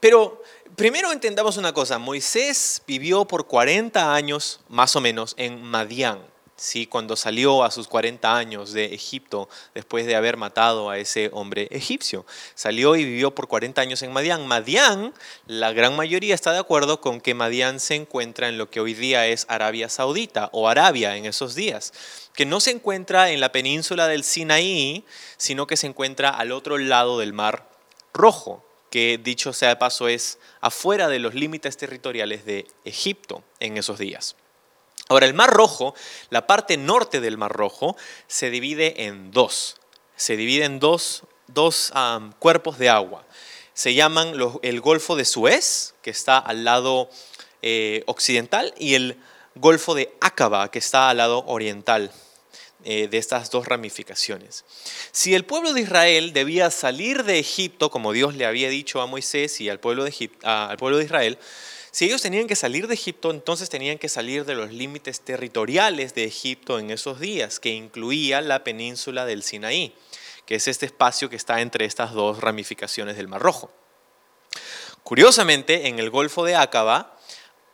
pero 0.00 0.42
primero 0.76 1.12
entendamos 1.12 1.56
una 1.56 1.72
cosa, 1.72 1.98
Moisés 1.98 2.82
vivió 2.86 3.24
por 3.26 3.46
40 3.46 4.14
años 4.14 4.60
más 4.68 4.96
o 4.96 5.00
menos 5.00 5.34
en 5.36 5.62
Madián. 5.62 6.31
¿Sí? 6.56 6.86
cuando 6.86 7.16
salió 7.16 7.64
a 7.64 7.70
sus 7.70 7.88
40 7.88 8.36
años 8.36 8.72
de 8.72 8.86
Egipto 8.94 9.48
después 9.74 10.06
de 10.06 10.16
haber 10.16 10.36
matado 10.36 10.90
a 10.90 10.98
ese 10.98 11.30
hombre 11.32 11.68
egipcio. 11.70 12.24
Salió 12.54 12.96
y 12.96 13.04
vivió 13.04 13.34
por 13.34 13.48
40 13.48 13.80
años 13.80 14.02
en 14.02 14.12
Madián. 14.12 14.46
Madián, 14.46 15.14
la 15.46 15.72
gran 15.72 15.96
mayoría 15.96 16.34
está 16.34 16.52
de 16.52 16.58
acuerdo 16.58 17.00
con 17.00 17.20
que 17.20 17.34
Madián 17.34 17.80
se 17.80 17.94
encuentra 17.94 18.48
en 18.48 18.58
lo 18.58 18.70
que 18.70 18.80
hoy 18.80 18.94
día 18.94 19.26
es 19.26 19.46
Arabia 19.48 19.88
Saudita 19.88 20.48
o 20.52 20.68
Arabia 20.68 21.16
en 21.16 21.26
esos 21.26 21.54
días, 21.54 21.92
que 22.34 22.46
no 22.46 22.60
se 22.60 22.70
encuentra 22.70 23.30
en 23.30 23.40
la 23.40 23.52
península 23.52 24.06
del 24.06 24.24
Sinaí, 24.24 25.04
sino 25.36 25.66
que 25.66 25.76
se 25.76 25.86
encuentra 25.86 26.30
al 26.30 26.52
otro 26.52 26.78
lado 26.78 27.18
del 27.18 27.32
Mar 27.32 27.68
Rojo, 28.14 28.64
que 28.90 29.18
dicho 29.22 29.52
sea 29.52 29.70
de 29.70 29.76
paso 29.76 30.06
es 30.06 30.38
afuera 30.60 31.08
de 31.08 31.18
los 31.18 31.34
límites 31.34 31.76
territoriales 31.78 32.44
de 32.44 32.66
Egipto 32.84 33.42
en 33.58 33.78
esos 33.78 33.98
días. 33.98 34.36
Ahora, 35.12 35.26
el 35.26 35.34
Mar 35.34 35.50
Rojo, 35.50 35.94
la 36.30 36.46
parte 36.46 36.78
norte 36.78 37.20
del 37.20 37.36
Mar 37.36 37.52
Rojo, 37.52 37.98
se 38.28 38.48
divide 38.48 39.04
en 39.04 39.30
dos. 39.30 39.76
Se 40.16 40.38
divide 40.38 40.64
en 40.64 40.80
dos, 40.80 41.24
cuerpos 42.38 42.78
de 42.78 42.88
agua. 42.88 43.26
Se 43.74 43.92
llaman 43.92 44.32
el 44.62 44.80
Golfo 44.80 45.14
de 45.14 45.26
Suez, 45.26 45.92
que 46.00 46.08
está 46.08 46.38
al 46.38 46.64
lado 46.64 47.10
eh, 47.60 48.04
occidental, 48.06 48.72
y 48.78 48.94
el 48.94 49.18
Golfo 49.54 49.94
de 49.94 50.16
Aqaba, 50.22 50.70
que 50.70 50.78
está 50.78 51.10
al 51.10 51.18
lado 51.18 51.44
oriental 51.46 52.10
eh, 52.82 53.08
de 53.08 53.18
estas 53.18 53.50
dos 53.50 53.66
ramificaciones. 53.66 54.64
Si 55.10 55.34
el 55.34 55.44
pueblo 55.44 55.74
de 55.74 55.82
Israel 55.82 56.32
debía 56.32 56.70
salir 56.70 57.24
de 57.24 57.38
Egipto, 57.38 57.90
como 57.90 58.12
Dios 58.12 58.34
le 58.34 58.46
había 58.46 58.70
dicho 58.70 59.02
a 59.02 59.06
Moisés 59.06 59.60
y 59.60 59.68
al 59.68 59.78
pueblo 59.78 60.04
de, 60.04 60.30
al 60.42 60.78
pueblo 60.78 60.96
de 60.96 61.04
Israel, 61.04 61.38
si 61.92 62.06
ellos 62.06 62.22
tenían 62.22 62.46
que 62.46 62.56
salir 62.56 62.88
de 62.88 62.94
Egipto, 62.94 63.30
entonces 63.30 63.68
tenían 63.68 63.98
que 63.98 64.08
salir 64.08 64.46
de 64.46 64.54
los 64.54 64.72
límites 64.72 65.20
territoriales 65.20 66.14
de 66.14 66.24
Egipto 66.24 66.78
en 66.78 66.90
esos 66.90 67.20
días, 67.20 67.60
que 67.60 67.68
incluía 67.68 68.40
la 68.40 68.64
península 68.64 69.26
del 69.26 69.42
Sinaí, 69.42 69.94
que 70.46 70.54
es 70.54 70.68
este 70.68 70.86
espacio 70.86 71.28
que 71.28 71.36
está 71.36 71.60
entre 71.60 71.84
estas 71.84 72.12
dos 72.14 72.40
ramificaciones 72.40 73.18
del 73.18 73.28
Mar 73.28 73.42
Rojo. 73.42 73.70
Curiosamente, 75.02 75.88
en 75.88 75.98
el 75.98 76.08
Golfo 76.08 76.44
de 76.44 76.56
Aqaba 76.56 77.18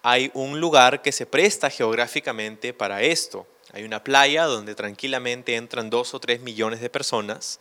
hay 0.03 0.33
un 0.35 0.59
lugar 0.59 1.01
que 1.01 1.13
se 1.13 1.25
presta 1.25 1.71
geográficamente 1.71 2.75
para 2.75 3.03
esto. 3.03 3.47
Hay 3.73 3.85
una 3.85 4.03
playa 4.03 4.47
donde 4.47 4.75
tranquilamente 4.75 5.55
entran 5.55 5.91
dos 5.91 6.13
o 6.15 6.19
tres 6.19 6.41
millones 6.41 6.81
de 6.81 6.91
personas, 6.91 7.61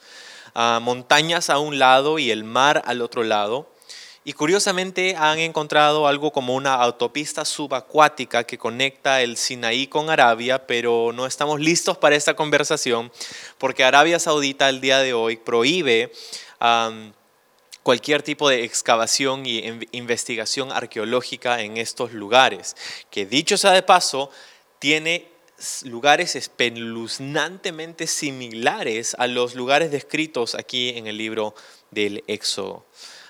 ah, 0.56 0.80
montañas 0.82 1.52
a 1.52 1.60
un 1.60 1.78
lado 1.78 2.18
y 2.18 2.32
el 2.32 2.44
mar 2.44 2.82
al 2.86 3.04
otro 3.04 3.24
lado, 3.24 3.70
y 4.28 4.34
curiosamente 4.34 5.16
han 5.16 5.40
encontrado 5.40 6.06
algo 6.06 6.34
como 6.34 6.54
una 6.54 6.74
autopista 6.74 7.46
subacuática 7.46 8.44
que 8.44 8.58
conecta 8.58 9.22
el 9.22 9.38
Sinaí 9.38 9.88
con 9.88 10.10
Arabia, 10.10 10.68
pero 10.68 11.14
no 11.14 11.26
estamos 11.26 11.62
listos 11.62 11.98
para 11.98 12.18
esta 12.18 12.34
conversación 12.34 13.10
porque 13.58 13.86
Arabia 13.86 14.20
Saudita 14.20 14.68
al 14.68 14.82
día 14.82 15.00
de 15.00 15.14
hoy 15.14 15.38
prohíbe 15.38 16.12
cualquier 17.84 18.22
tipo 18.22 18.50
de 18.50 18.66
excavación 18.66 19.46
y 19.46 19.64
investigación 19.94 20.74
arqueológica 20.74 21.62
en 21.62 21.78
estos 21.78 22.12
lugares. 22.12 22.76
Que 23.10 23.26
dicho 23.26 23.56
sea 23.56 23.72
de 23.72 23.82
paso, 23.82 24.30
tiene 24.80 25.30
lugares 25.84 26.36
espeluznantemente 26.36 28.08
similares 28.08 29.16
a 29.18 29.28
los 29.28 29.56
lugares 29.56 29.90
descritos 29.90 30.54
aquí 30.54 30.90
en 30.98 31.08
el 31.08 31.18
libro 31.18 31.56
del 31.92 32.26
Éxodo. 32.28 32.86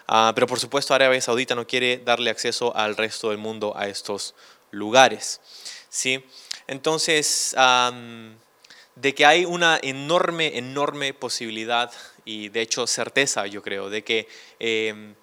Ah, 0.07 0.31
pero 0.33 0.47
por 0.47 0.59
supuesto 0.59 0.93
Arabia 0.93 1.19
Saudita 1.19 1.53
no 1.53 1.67
quiere 1.67 1.97
darle 1.97 2.29
acceso 2.29 2.75
al 2.75 2.95
resto 2.95 3.29
del 3.29 3.37
mundo 3.37 3.73
a 3.75 3.87
estos 3.87 4.35
lugares. 4.71 5.41
¿sí? 5.89 6.23
Entonces, 6.67 7.55
de 8.95 9.15
que 9.15 9.25
hay 9.25 9.45
una 9.45 9.79
enorme, 9.81 10.57
enorme 10.57 11.13
posibilidad 11.13 11.91
y 12.25 12.49
de 12.49 12.61
hecho 12.61 12.87
certeza, 12.87 13.47
yo 13.47 13.61
creo, 13.61 13.89
de 13.89 14.03
que 14.03 14.27
em, 14.59 15.15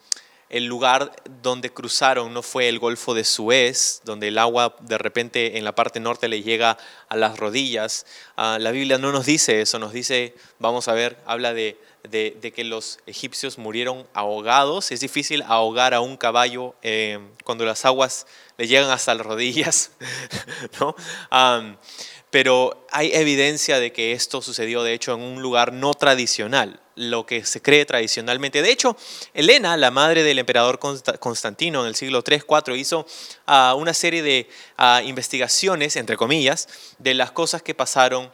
el 0.48 0.66
lugar 0.66 1.14
donde 1.42 1.72
cruzaron 1.72 2.32
no 2.32 2.42
fue 2.42 2.68
el 2.68 2.78
Golfo 2.78 3.14
de 3.14 3.24
Suez, 3.24 4.00
donde 4.04 4.28
el 4.28 4.38
agua 4.38 4.76
de 4.80 4.98
repente 4.98 5.58
en 5.58 5.64
la 5.64 5.74
parte 5.74 6.00
norte 6.00 6.28
le 6.28 6.42
llega 6.42 6.78
a 7.08 7.16
las 7.16 7.38
rodillas. 7.38 8.06
Ah, 8.36 8.58
la 8.60 8.70
Biblia 8.70 8.98
no 8.98 9.12
nos 9.12 9.26
dice 9.26 9.60
eso, 9.60 9.78
nos 9.78 9.92
dice, 9.92 10.34
vamos 10.58 10.88
a 10.88 10.92
ver, 10.92 11.18
habla 11.26 11.52
de, 11.52 11.78
de, 12.08 12.52
que 12.54 12.64
los 12.64 12.98
egipcios 13.06 13.58
murieron 13.58 14.06
ahogados. 14.14 14.92
Es 14.92 15.00
difícil 15.00 15.42
ahogar 15.42 15.94
a 15.94 16.00
un 16.00 16.16
caballo 16.16 16.74
em, 16.82 17.28
cuando 17.44 17.64
las 17.64 17.84
aguas 17.84 18.26
le 18.58 18.66
llegan 18.66 18.90
hasta 18.90 19.14
las 19.14 19.26
rodillas. 19.26 19.90
¿no? 20.80 20.94
pero 22.30 22.84
hay 22.90 23.12
evidencia 23.14 23.78
de 23.78 23.92
que 23.92 24.10
esto 24.10 24.42
sucedió, 24.42 24.82
de 24.82 24.92
hecho, 24.92 25.14
en 25.14 25.20
un 25.20 25.40
lugar 25.40 25.72
no 25.72 25.94
tradicional, 25.94 26.80
lo 26.96 27.26
que 27.26 27.44
se 27.44 27.62
cree 27.62 27.86
tradicionalmente. 27.86 28.60
De 28.60 28.72
hecho, 28.72 28.96
Elena, 29.34 29.76
la 29.76 29.92
madre 29.92 30.24
del 30.24 30.40
emperador 30.40 30.80
Constantino 31.20 31.82
en 31.82 31.86
el 31.86 31.94
siglo 31.94 32.24
III-IV, 32.24 32.76
hizo 32.76 33.06
ah, 33.46 33.76
una 33.78 33.94
serie 33.94 34.24
de 34.24 34.48
ah, 34.76 35.00
investigaciones, 35.04 35.94
entre 35.94 36.16
comillas, 36.16 36.68
de 36.98 37.14
las 37.14 37.30
cosas 37.30 37.62
que 37.62 37.72
pasaron 37.72 38.32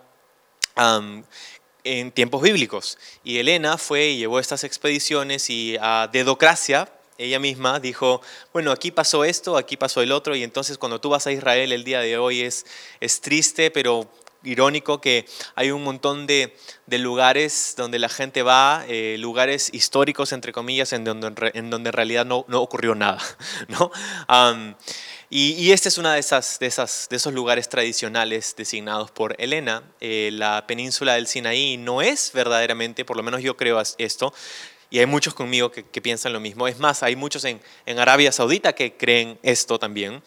en 1.84 2.12
tiempos 2.12 2.42
bíblicos. 2.42 2.98
Y 3.24 3.38
Elena 3.38 3.78
fue 3.78 4.08
y 4.08 4.18
llevó 4.18 4.38
estas 4.38 4.64
expediciones 4.64 5.50
y 5.50 5.76
a 5.80 6.08
Dedocracia, 6.12 6.92
ella 7.18 7.38
misma 7.38 7.80
dijo, 7.80 8.22
bueno, 8.52 8.72
aquí 8.72 8.90
pasó 8.90 9.24
esto, 9.24 9.58
aquí 9.58 9.76
pasó 9.76 10.00
el 10.00 10.10
otro, 10.10 10.34
y 10.34 10.42
entonces 10.42 10.78
cuando 10.78 11.00
tú 11.00 11.10
vas 11.10 11.26
a 11.26 11.32
Israel 11.32 11.70
el 11.72 11.84
día 11.84 12.00
de 12.00 12.16
hoy 12.16 12.40
es, 12.40 12.64
es 12.98 13.20
triste, 13.20 13.70
pero 13.70 14.10
irónico 14.42 15.00
que 15.00 15.26
hay 15.54 15.70
un 15.70 15.84
montón 15.84 16.26
de, 16.26 16.56
lugares 16.86 17.74
donde 17.76 17.98
la 17.98 18.08
gente 18.08 18.42
va, 18.42 18.84
eh, 18.88 19.16
lugares 19.18 19.70
históricos, 19.72 20.32
entre 20.32 20.52
comillas, 20.52 20.92
en 20.92 21.04
donde 21.04 21.50
en, 21.54 21.70
donde 21.70 21.90
en 21.90 21.92
realidad 21.92 22.24
no, 22.24 22.44
no 22.48 22.60
ocurrió 22.60 22.94
nada. 22.94 23.20
¿no? 23.68 23.90
Y, 25.32 25.70
este 25.70 25.88
es 25.88 25.96
uno 25.96 26.10
de, 26.10 26.18
esas, 26.18 26.58
de, 26.58 26.66
esos 26.66 27.32
lugares 27.32 27.68
tradicionales 27.68 28.56
designados 28.56 29.12
por 29.12 29.36
Elena. 29.38 29.84
Eh, 30.00 30.30
la 30.32 30.66
península 30.66 31.14
del 31.14 31.28
Sinaí 31.28 31.76
no 31.76 32.02
es 32.02 32.32
verdaderamente, 32.34 33.04
por 33.04 33.16
lo 33.16 33.22
menos 33.22 33.40
yo 33.40 33.56
creo 33.56 33.80
esto, 33.98 34.34
y 34.90 34.98
hay 34.98 35.06
muchos 35.06 35.32
conmigo 35.34 35.70
que, 35.70 35.84
piensan 36.00 36.32
lo 36.32 36.40
mismo. 36.40 36.66
Es 36.66 36.80
más, 36.80 37.04
hay 37.04 37.14
muchos 37.14 37.44
en, 37.44 37.60
Arabia 37.86 38.32
Saudita 38.32 38.72
que 38.72 38.96
creen 38.96 39.38
esto 39.44 39.78
también. 39.78 40.20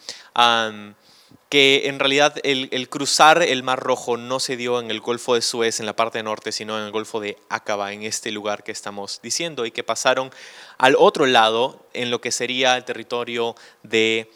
que 1.50 1.82
en 1.84 1.98
realidad 2.00 2.36
el, 2.42 2.88
cruzar 2.88 3.42
el 3.42 3.62
Mar 3.62 3.80
Rojo 3.80 4.16
no 4.16 4.40
se 4.40 4.56
dio 4.56 4.80
en 4.80 4.90
el 4.90 5.00
Golfo 5.00 5.34
de 5.34 5.42
Suez, 5.42 5.80
en 5.80 5.86
la 5.86 5.94
parte 5.94 6.22
norte, 6.22 6.50
sino 6.50 6.78
en 6.78 6.86
el 6.86 6.92
Golfo 6.92 7.20
de 7.20 7.36
Aqaba, 7.50 7.92
en 7.92 8.04
este 8.04 8.30
lugar 8.30 8.64
que 8.64 8.72
estamos 8.72 9.20
diciendo, 9.22 9.66
y 9.66 9.70
que 9.70 9.84
pasaron 9.84 10.30
al 10.78 10.96
otro 10.98 11.26
lado, 11.26 11.86
en 11.92 12.10
lo 12.10 12.22
que 12.22 12.32
sería 12.32 12.78
el 12.78 12.84
territorio 12.84 13.54
de 13.82 14.30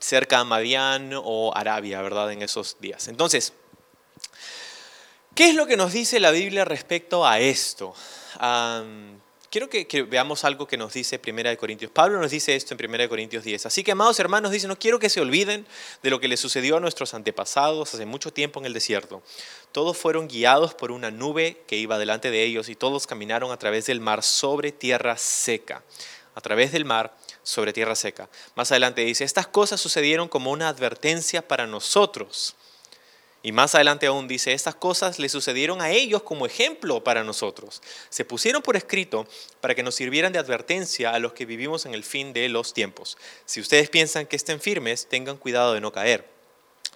cerca 0.00 0.40
a 0.40 0.44
Madián 0.44 1.12
o 1.14 1.52
Arabia, 1.54 2.02
¿verdad? 2.02 2.32
En 2.32 2.42
esos 2.42 2.76
días. 2.80 3.08
Entonces, 3.08 3.52
¿qué 5.34 5.50
es 5.50 5.54
lo 5.54 5.66
que 5.66 5.76
nos 5.76 5.92
dice 5.92 6.20
la 6.20 6.30
Biblia 6.30 6.64
respecto 6.64 7.26
a 7.26 7.40
esto? 7.40 7.94
quiero 9.50 9.68
que, 9.68 10.02
veamos 10.04 10.44
algo 10.44 10.66
que 10.66 10.76
nos 10.76 10.92
dice 10.92 11.18
Primera 11.18 11.50
de 11.50 11.56
Corintios. 11.56 11.90
Pablo 11.90 12.20
nos 12.20 12.30
dice 12.30 12.54
esto 12.54 12.74
en 12.74 12.78
Primera 12.78 13.02
de 13.02 13.08
Corintios 13.08 13.44
10. 13.44 13.66
Así 13.66 13.82
que, 13.82 13.92
amados 13.92 14.18
hermanos, 14.20 14.52
dice, 14.52 14.68
no 14.68 14.78
quiero 14.78 14.98
que 14.98 15.10
se 15.10 15.20
olviden 15.20 15.66
de 16.02 16.10
lo 16.10 16.20
que 16.20 16.28
le 16.28 16.36
sucedió 16.36 16.76
a 16.76 16.80
nuestros 16.80 17.12
antepasados 17.14 17.92
hace 17.92 18.06
mucho 18.06 18.32
tiempo 18.32 18.60
en 18.60 18.66
el 18.66 18.72
desierto. 18.72 19.22
Todos 19.72 19.96
fueron 19.98 20.28
guiados 20.28 20.74
por 20.74 20.92
una 20.92 21.10
nube 21.10 21.62
que 21.66 21.76
iba 21.76 21.98
delante 21.98 22.30
de 22.30 22.44
ellos 22.44 22.68
y 22.68 22.76
todos 22.76 23.06
caminaron 23.06 23.50
a 23.50 23.58
través 23.58 23.86
del 23.86 24.00
mar 24.00 24.22
sobre 24.22 24.72
tierra 24.72 25.16
seca. 25.16 25.82
A 26.34 26.40
través 26.40 26.70
del 26.72 26.84
mar 26.84 27.14
sobre 27.50 27.72
tierra 27.72 27.94
seca. 27.94 28.28
Más 28.54 28.70
adelante 28.70 29.02
dice, 29.02 29.24
estas 29.24 29.46
cosas 29.46 29.80
sucedieron 29.80 30.28
como 30.28 30.50
una 30.50 30.68
advertencia 30.68 31.46
para 31.46 31.66
nosotros 31.66 32.54
y 33.42 33.52
más 33.52 33.74
adelante 33.74 34.06
aún 34.06 34.28
dice, 34.28 34.52
estas 34.52 34.74
cosas 34.74 35.18
le 35.18 35.30
sucedieron 35.30 35.80
a 35.80 35.90
ellos 35.90 36.22
como 36.22 36.44
ejemplo 36.44 37.02
para 37.02 37.24
nosotros. 37.24 37.80
Se 38.10 38.24
pusieron 38.24 38.60
por 38.60 38.76
escrito 38.76 39.26
para 39.62 39.74
que 39.74 39.82
nos 39.82 39.94
sirvieran 39.94 40.32
de 40.32 40.38
advertencia 40.38 41.12
a 41.12 41.18
los 41.18 41.32
que 41.32 41.46
vivimos 41.46 41.86
en 41.86 41.94
el 41.94 42.04
fin 42.04 42.34
de 42.34 42.48
los 42.50 42.74
tiempos. 42.74 43.16
Si 43.46 43.60
ustedes 43.60 43.88
piensan 43.88 44.26
que 44.26 44.36
estén 44.36 44.60
firmes, 44.60 45.06
tengan 45.08 45.38
cuidado 45.38 45.72
de 45.72 45.80
no 45.80 45.90
caer. 45.90 46.39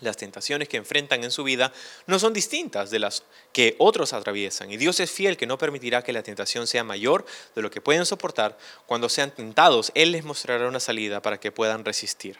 Las 0.00 0.16
tentaciones 0.16 0.68
que 0.68 0.76
enfrentan 0.76 1.22
en 1.22 1.30
su 1.30 1.44
vida 1.44 1.72
no 2.06 2.18
son 2.18 2.32
distintas 2.32 2.90
de 2.90 2.98
las 2.98 3.22
que 3.52 3.76
otros 3.78 4.12
atraviesan. 4.12 4.70
Y 4.70 4.76
Dios 4.76 4.98
es 5.00 5.10
fiel 5.10 5.36
que 5.36 5.46
no 5.46 5.56
permitirá 5.56 6.02
que 6.02 6.12
la 6.12 6.22
tentación 6.22 6.66
sea 6.66 6.82
mayor 6.82 7.24
de 7.54 7.62
lo 7.62 7.70
que 7.70 7.80
pueden 7.80 8.04
soportar. 8.04 8.58
Cuando 8.86 9.08
sean 9.08 9.30
tentados, 9.30 9.92
Él 9.94 10.12
les 10.12 10.24
mostrará 10.24 10.66
una 10.68 10.80
salida 10.80 11.22
para 11.22 11.38
que 11.38 11.52
puedan 11.52 11.84
resistir. 11.84 12.38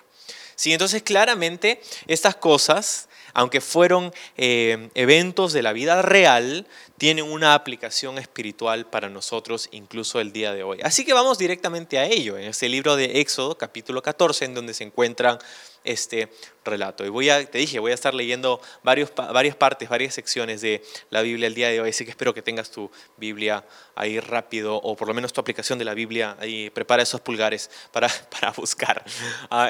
Sí, 0.56 0.73
entonces 0.73 1.02
claramente 1.02 1.80
estas 2.06 2.37
cosas 2.37 3.08
aunque 3.34 3.61
fueron 3.61 4.14
eh, 4.37 4.88
eventos 4.94 5.52
de 5.52 5.62
la 5.62 5.73
vida 5.73 6.00
real, 6.02 6.66
tienen 6.98 7.24
una 7.24 7.54
aplicación 7.54 8.18
espiritual 8.18 8.86
para 8.86 9.08
nosotros 9.08 9.68
incluso 9.72 10.20
el 10.20 10.32
día 10.32 10.52
de 10.52 10.62
hoy. 10.62 10.78
Así 10.82 11.04
que 11.04 11.12
vamos 11.12 11.38
directamente 11.38 11.98
a 11.98 12.06
ello, 12.06 12.36
en 12.36 12.44
este 12.44 12.68
libro 12.68 12.96
de 12.96 13.20
Éxodo, 13.20 13.58
capítulo 13.58 14.02
14, 14.02 14.44
en 14.44 14.54
donde 14.54 14.74
se 14.74 14.84
encuentran 14.84 15.38
este 15.82 16.30
relato. 16.64 17.04
Y 17.04 17.08
voy 17.08 17.28
a, 17.30 17.44
te 17.44 17.58
dije, 17.58 17.78
voy 17.78 17.90
a 17.90 17.94
estar 17.94 18.14
leyendo 18.14 18.60
varias 18.82 19.10
partes, 19.56 19.88
varias 19.88 20.14
secciones 20.14 20.60
de 20.60 20.82
la 21.10 21.22
Biblia 21.22 21.46
el 21.46 21.54
día 21.54 21.68
de 21.68 21.80
hoy, 21.80 21.90
así 21.90 22.04
que 22.04 22.10
espero 22.10 22.32
que 22.32 22.42
tengas 22.42 22.70
tu 22.70 22.90
Biblia 23.16 23.64
ahí 23.94 24.18
rápido, 24.20 24.76
o 24.76 24.96
por 24.96 25.08
lo 25.08 25.14
menos 25.14 25.32
tu 25.32 25.40
aplicación 25.40 25.78
de 25.78 25.84
la 25.84 25.94
Biblia, 25.94 26.36
ahí 26.40 26.70
prepara 26.70 27.02
esos 27.02 27.20
pulgares 27.20 27.70
para, 27.92 28.08
para 28.30 28.52
buscar 28.52 29.04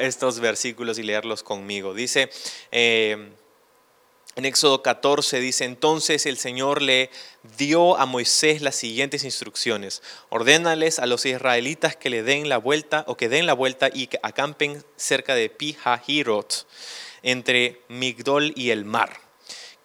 estos 0.02 0.40
versículos 0.40 0.98
y 0.98 1.02
leerlos 1.02 1.42
conmigo. 1.42 1.94
Dice... 1.94 2.30
Eh, 2.70 3.30
en 4.36 4.44
Éxodo 4.44 4.82
14 4.82 5.38
dice, 5.38 5.64
entonces 5.64 6.26
el 6.26 6.36
Señor 6.36 6.82
le 6.82 7.10
dio 7.56 7.96
a 7.96 8.06
Moisés 8.06 8.62
las 8.62 8.74
siguientes 8.74 9.22
instrucciones. 9.22 10.02
Ordénales 10.28 10.98
a 10.98 11.06
los 11.06 11.24
israelitas 11.24 11.94
que 11.94 12.10
le 12.10 12.24
den 12.24 12.48
la 12.48 12.58
vuelta 12.58 13.04
o 13.06 13.16
que 13.16 13.28
den 13.28 13.46
la 13.46 13.52
vuelta 13.52 13.90
y 13.92 14.08
que 14.08 14.18
acampen 14.22 14.84
cerca 14.96 15.36
de 15.36 15.50
Pihahirot, 15.50 16.66
entre 17.22 17.82
Migdol 17.88 18.52
y 18.56 18.70
el 18.70 18.84
mar. 18.84 19.20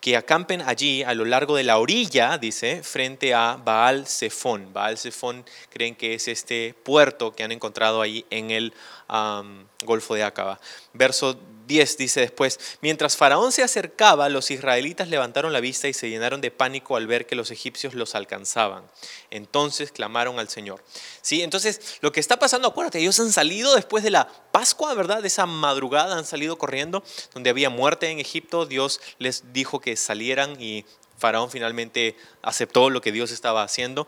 Que 0.02 0.16
acampen 0.16 0.62
allí 0.62 1.04
a 1.04 1.14
lo 1.14 1.26
largo 1.26 1.56
de 1.56 1.64
la 1.64 1.78
orilla, 1.78 2.38
dice, 2.38 2.82
frente 2.84 3.34
a 3.34 3.60
Baal 3.64 4.08
Zephon. 4.08 4.74
Baal 4.74 4.98
Zephon 4.98 5.46
creen 5.70 5.94
que 5.96 6.14
es 6.14 6.28
este 6.28 6.74
puerto 6.84 7.36
que 7.36 7.44
han 7.44 7.52
encontrado 7.52 8.02
ahí 8.02 8.26
en 8.30 8.50
el 8.50 8.74
Golfo 9.86 10.16
de 10.16 10.24
Acaba. 10.24 10.60
Verso 10.94 11.38
10 11.70 11.98
dice 11.98 12.20
después, 12.20 12.60
mientras 12.82 13.16
Faraón 13.16 13.52
se 13.52 13.62
acercaba, 13.62 14.28
los 14.28 14.50
israelitas 14.50 15.08
levantaron 15.08 15.54
la 15.54 15.60
vista 15.60 15.88
y 15.88 15.94
se 15.94 16.10
llenaron 16.10 16.42
de 16.42 16.50
pánico 16.50 16.96
al 16.98 17.06
ver 17.06 17.28
que 17.28 17.36
los 17.36 17.52
egipcios 17.52 17.94
los 17.94 18.16
alcanzaban. 18.16 18.84
Entonces 19.30 19.92
clamaron 19.92 20.40
al 20.40 20.50
Señor. 20.50 20.84
¿Sí? 21.22 21.44
Entonces, 21.44 22.00
lo 22.02 22.12
que 22.12 22.20
está 22.20 22.40
pasando, 22.40 22.68
acuérdate, 22.68 23.00
ellos 23.00 23.20
han 23.20 23.32
salido 23.32 23.76
después 23.76 24.04
de 24.04 24.10
la 24.10 24.28
Pascua, 24.52 24.96
¿verdad? 24.96 25.22
De 25.22 25.28
esa 25.28 25.46
madrugada 25.46 26.18
han 26.18 26.26
salido 26.26 26.58
corriendo, 26.58 27.04
donde 27.36 27.52
había 27.52 27.70
muerte 27.70 28.10
en 28.10 28.20
Egipto, 28.20 28.66
Dios 28.66 29.00
les 29.20 29.54
dijo 29.54 29.80
que 29.80 29.96
salieran 29.96 30.60
y 30.60 30.86
Faraón 31.20 31.52
finalmente 31.52 32.18
aceptó 32.42 32.90
lo 32.90 33.02
que 33.02 33.12
Dios 33.12 33.30
estaba 33.32 33.62
haciendo. 33.62 34.08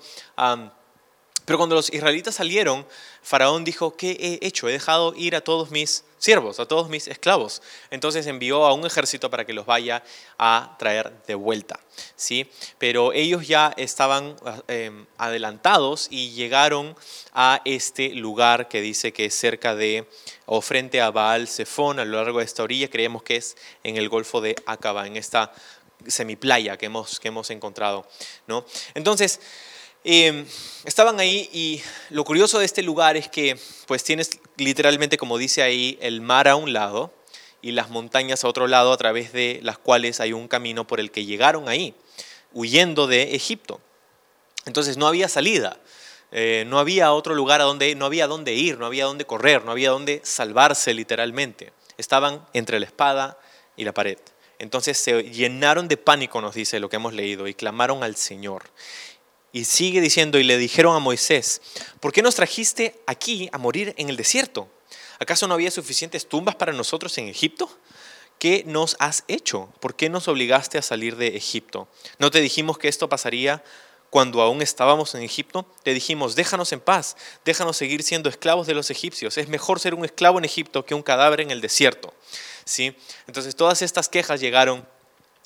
Pero 1.45 1.57
cuando 1.57 1.75
los 1.75 1.91
israelitas 1.91 2.35
salieron, 2.35 2.85
Faraón 3.23 3.63
dijo, 3.63 3.95
¿qué 3.95 4.11
he 4.11 4.45
hecho? 4.45 4.69
He 4.69 4.73
dejado 4.73 5.13
ir 5.15 5.35
a 5.35 5.41
todos 5.41 5.71
mis 5.71 6.03
siervos, 6.17 6.59
a 6.59 6.67
todos 6.67 6.87
mis 6.87 7.07
esclavos. 7.07 7.63
Entonces 7.89 8.27
envió 8.27 8.65
a 8.65 8.73
un 8.73 8.85
ejército 8.85 9.29
para 9.31 9.43
que 9.43 9.53
los 9.53 9.65
vaya 9.65 10.03
a 10.37 10.75
traer 10.77 11.11
de 11.25 11.33
vuelta. 11.33 11.79
¿sí? 12.15 12.49
Pero 12.77 13.11
ellos 13.11 13.47
ya 13.47 13.73
estaban 13.75 14.35
em, 14.67 15.07
adelantados 15.17 16.07
y 16.11 16.31
llegaron 16.31 16.95
a 17.33 17.61
este 17.65 18.09
lugar 18.09 18.67
que 18.67 18.81
dice 18.81 19.11
que 19.11 19.25
es 19.25 19.33
cerca 19.33 19.75
de 19.75 20.07
o 20.45 20.61
frente 20.61 21.01
a 21.01 21.09
Baal 21.09 21.47
Zephon, 21.47 21.99
a 21.99 22.05
lo 22.05 22.17
largo 22.17 22.39
de 22.39 22.45
esta 22.45 22.63
orilla, 22.63 22.89
creemos 22.89 23.23
que 23.23 23.37
es 23.37 23.57
en 23.83 23.97
el 23.97 24.09
Golfo 24.09 24.41
de 24.41 24.55
Acaba, 24.65 25.07
en 25.07 25.17
esta 25.17 25.51
semiplaya 26.07 26.77
que 26.77 26.87
hemos, 26.87 27.19
que 27.19 27.29
hemos 27.29 27.49
encontrado. 27.49 28.07
¿no? 28.47 28.65
Entonces, 28.93 29.39
em, 30.03 30.45
estaban 30.85 31.19
ahí 31.19 31.49
y 31.51 31.81
lo 32.09 32.23
curioso 32.23 32.59
de 32.59 32.65
este 32.65 32.81
lugar 32.81 33.17
es 33.17 33.27
que 33.29 33.57
pues 33.87 34.03
tienes 34.03 34.39
literalmente, 34.57 35.17
como 35.17 35.37
dice 35.37 35.61
ahí, 35.61 35.97
el 36.01 36.21
mar 36.21 36.47
a 36.47 36.55
un 36.55 36.73
lado 36.73 37.13
y 37.61 37.71
las 37.71 37.89
montañas 37.89 38.43
a 38.43 38.47
otro 38.47 38.67
lado 38.67 38.91
a 38.91 38.97
través 38.97 39.33
de 39.33 39.59
las 39.63 39.77
cuales 39.77 40.19
hay 40.19 40.33
un 40.33 40.47
camino 40.47 40.87
por 40.87 40.99
el 40.99 41.11
que 41.11 41.25
llegaron 41.25 41.69
ahí, 41.69 41.93
huyendo 42.53 43.07
de 43.07 43.35
Egipto. 43.35 43.79
Entonces 44.65 44.97
no 44.97 45.07
había 45.07 45.27
salida, 45.27 45.77
eh, 46.31 46.63
no 46.67 46.79
había 46.79 47.11
otro 47.11 47.35
lugar 47.35 47.61
a 47.61 47.65
donde, 47.65 47.93
no 47.95 48.05
había 48.05 48.27
dónde 48.27 48.53
ir, 48.53 48.77
no 48.77 48.85
había 48.85 49.05
dónde 49.05 49.25
correr, 49.25 49.65
no 49.65 49.71
había 49.71 49.89
dónde 49.89 50.21
salvarse 50.23 50.93
literalmente. 50.93 51.73
Estaban 51.97 52.45
entre 52.53 52.79
la 52.79 52.85
espada 52.85 53.37
y 53.75 53.83
la 53.83 53.93
pared. 53.93 54.17
Entonces 54.59 54.97
se 54.97 55.23
llenaron 55.23 55.87
de 55.87 55.97
pánico, 55.97 56.39
nos 56.39 56.53
dice 56.53 56.79
lo 56.79 56.87
que 56.87 56.97
hemos 56.97 57.13
leído, 57.13 57.47
y 57.47 57.53
clamaron 57.53 58.03
al 58.03 58.15
Señor. 58.15 58.63
Y 59.53 59.65
sigue 59.65 59.99
diciendo, 59.99 60.39
y 60.39 60.43
le 60.43 60.57
dijeron 60.57 60.95
a 60.95 60.99
Moisés, 60.99 61.61
¿por 61.99 62.13
qué 62.13 62.21
nos 62.21 62.35
trajiste 62.35 63.01
aquí 63.05 63.49
a 63.51 63.57
morir 63.57 63.93
en 63.97 64.09
el 64.09 64.15
desierto? 64.15 64.69
¿Acaso 65.19 65.47
no 65.47 65.53
había 65.53 65.71
suficientes 65.71 66.27
tumbas 66.27 66.55
para 66.55 66.73
nosotros 66.73 67.17
en 67.17 67.27
Egipto? 67.27 67.69
¿Qué 68.39 68.63
nos 68.65 68.95
has 68.97 69.23
hecho? 69.27 69.71
¿Por 69.79 69.95
qué 69.95 70.09
nos 70.09 70.27
obligaste 70.27 70.77
a 70.77 70.81
salir 70.81 71.15
de 71.15 71.35
Egipto? 71.37 71.87
¿No 72.17 72.31
te 72.31 72.41
dijimos 72.41 72.77
que 72.77 72.87
esto 72.87 73.07
pasaría 73.07 73.63
cuando 74.09 74.41
aún 74.41 74.63
estábamos 74.63 75.13
en 75.13 75.21
Egipto? 75.21 75.67
Te 75.83 75.93
dijimos, 75.93 76.35
déjanos 76.35 76.71
en 76.71 76.79
paz, 76.79 77.17
déjanos 77.45 77.77
seguir 77.77 78.01
siendo 78.01 78.29
esclavos 78.29 78.65
de 78.65 78.73
los 78.73 78.89
egipcios. 78.89 79.37
Es 79.37 79.47
mejor 79.47 79.79
ser 79.79 79.93
un 79.93 80.05
esclavo 80.05 80.39
en 80.39 80.45
Egipto 80.45 80.85
que 80.85 80.95
un 80.95 81.03
cadáver 81.03 81.41
en 81.41 81.51
el 81.51 81.61
desierto. 81.61 82.13
¿Sí? 82.65 82.95
Entonces 83.27 83.55
todas 83.55 83.81
estas 83.81 84.09
quejas 84.09 84.39
llegaron 84.39 84.87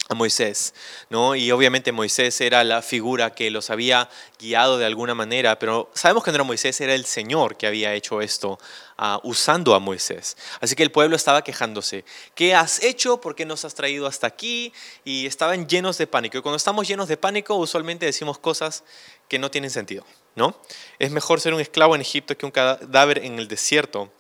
a 0.08 0.14
Moisés, 0.14 0.76
¿no? 1.10 1.36
Y 1.36 1.52
obviamente 1.52 1.92
Moisés 1.92 2.40
era 2.40 2.64
la 2.64 2.84
figura 2.84 3.34
que 3.34 3.50
los 3.50 3.72
había 3.72 4.08
guiado 4.40 4.78
de 4.78 4.86
alguna 4.86 5.16
manera, 5.16 5.58
pero 5.58 5.90
sabemos 5.96 6.24
que 6.24 6.30
no 6.30 6.36
era 6.36 6.44
Moisés, 6.44 6.80
era 6.80 6.94
el 6.94 7.06
Señor 7.06 7.58
que 7.58 7.66
había 7.66 7.92
hecho 7.94 8.22
esto 8.22 8.60
ah, 8.98 9.20
usando 9.24 9.74
a 9.74 9.80
Moisés. 9.80 10.38
Así 10.62 10.76
que 10.76 10.84
el 10.84 10.92
pueblo 10.92 11.16
estaba 11.16 11.44
quejándose, 11.44 12.06
¿qué 12.36 12.54
has 12.54 12.84
hecho? 12.84 13.20
¿Por 13.20 13.36
qué 13.36 13.46
nos 13.46 13.66
has 13.66 13.74
traído 13.74 14.06
hasta 14.06 14.28
aquí? 14.28 14.72
Y 15.04 15.26
estaban 15.26 15.68
llenos 15.68 15.98
de 15.98 16.06
pánico. 16.06 16.38
Y 16.38 16.42
cuando 16.42 16.58
estamos 16.58 16.88
llenos 16.88 17.08
de 17.08 17.18
pánico, 17.18 17.56
usualmente 17.56 18.06
decimos 18.06 18.38
cosas 18.38 18.84
que 19.28 19.40
no 19.40 19.50
tienen 19.50 19.72
sentido, 19.72 20.06
¿no? 20.36 20.56
Es 21.00 21.10
mejor 21.10 21.42
ser 21.42 21.56
un 21.56 21.62
esclavo 21.62 21.96
en 21.96 22.02
Egipto 22.02 22.38
que 22.38 22.46
un 22.46 22.52
cadáver 22.52 23.26
en 23.26 23.40
el 23.40 23.48
desierto. 23.48 24.12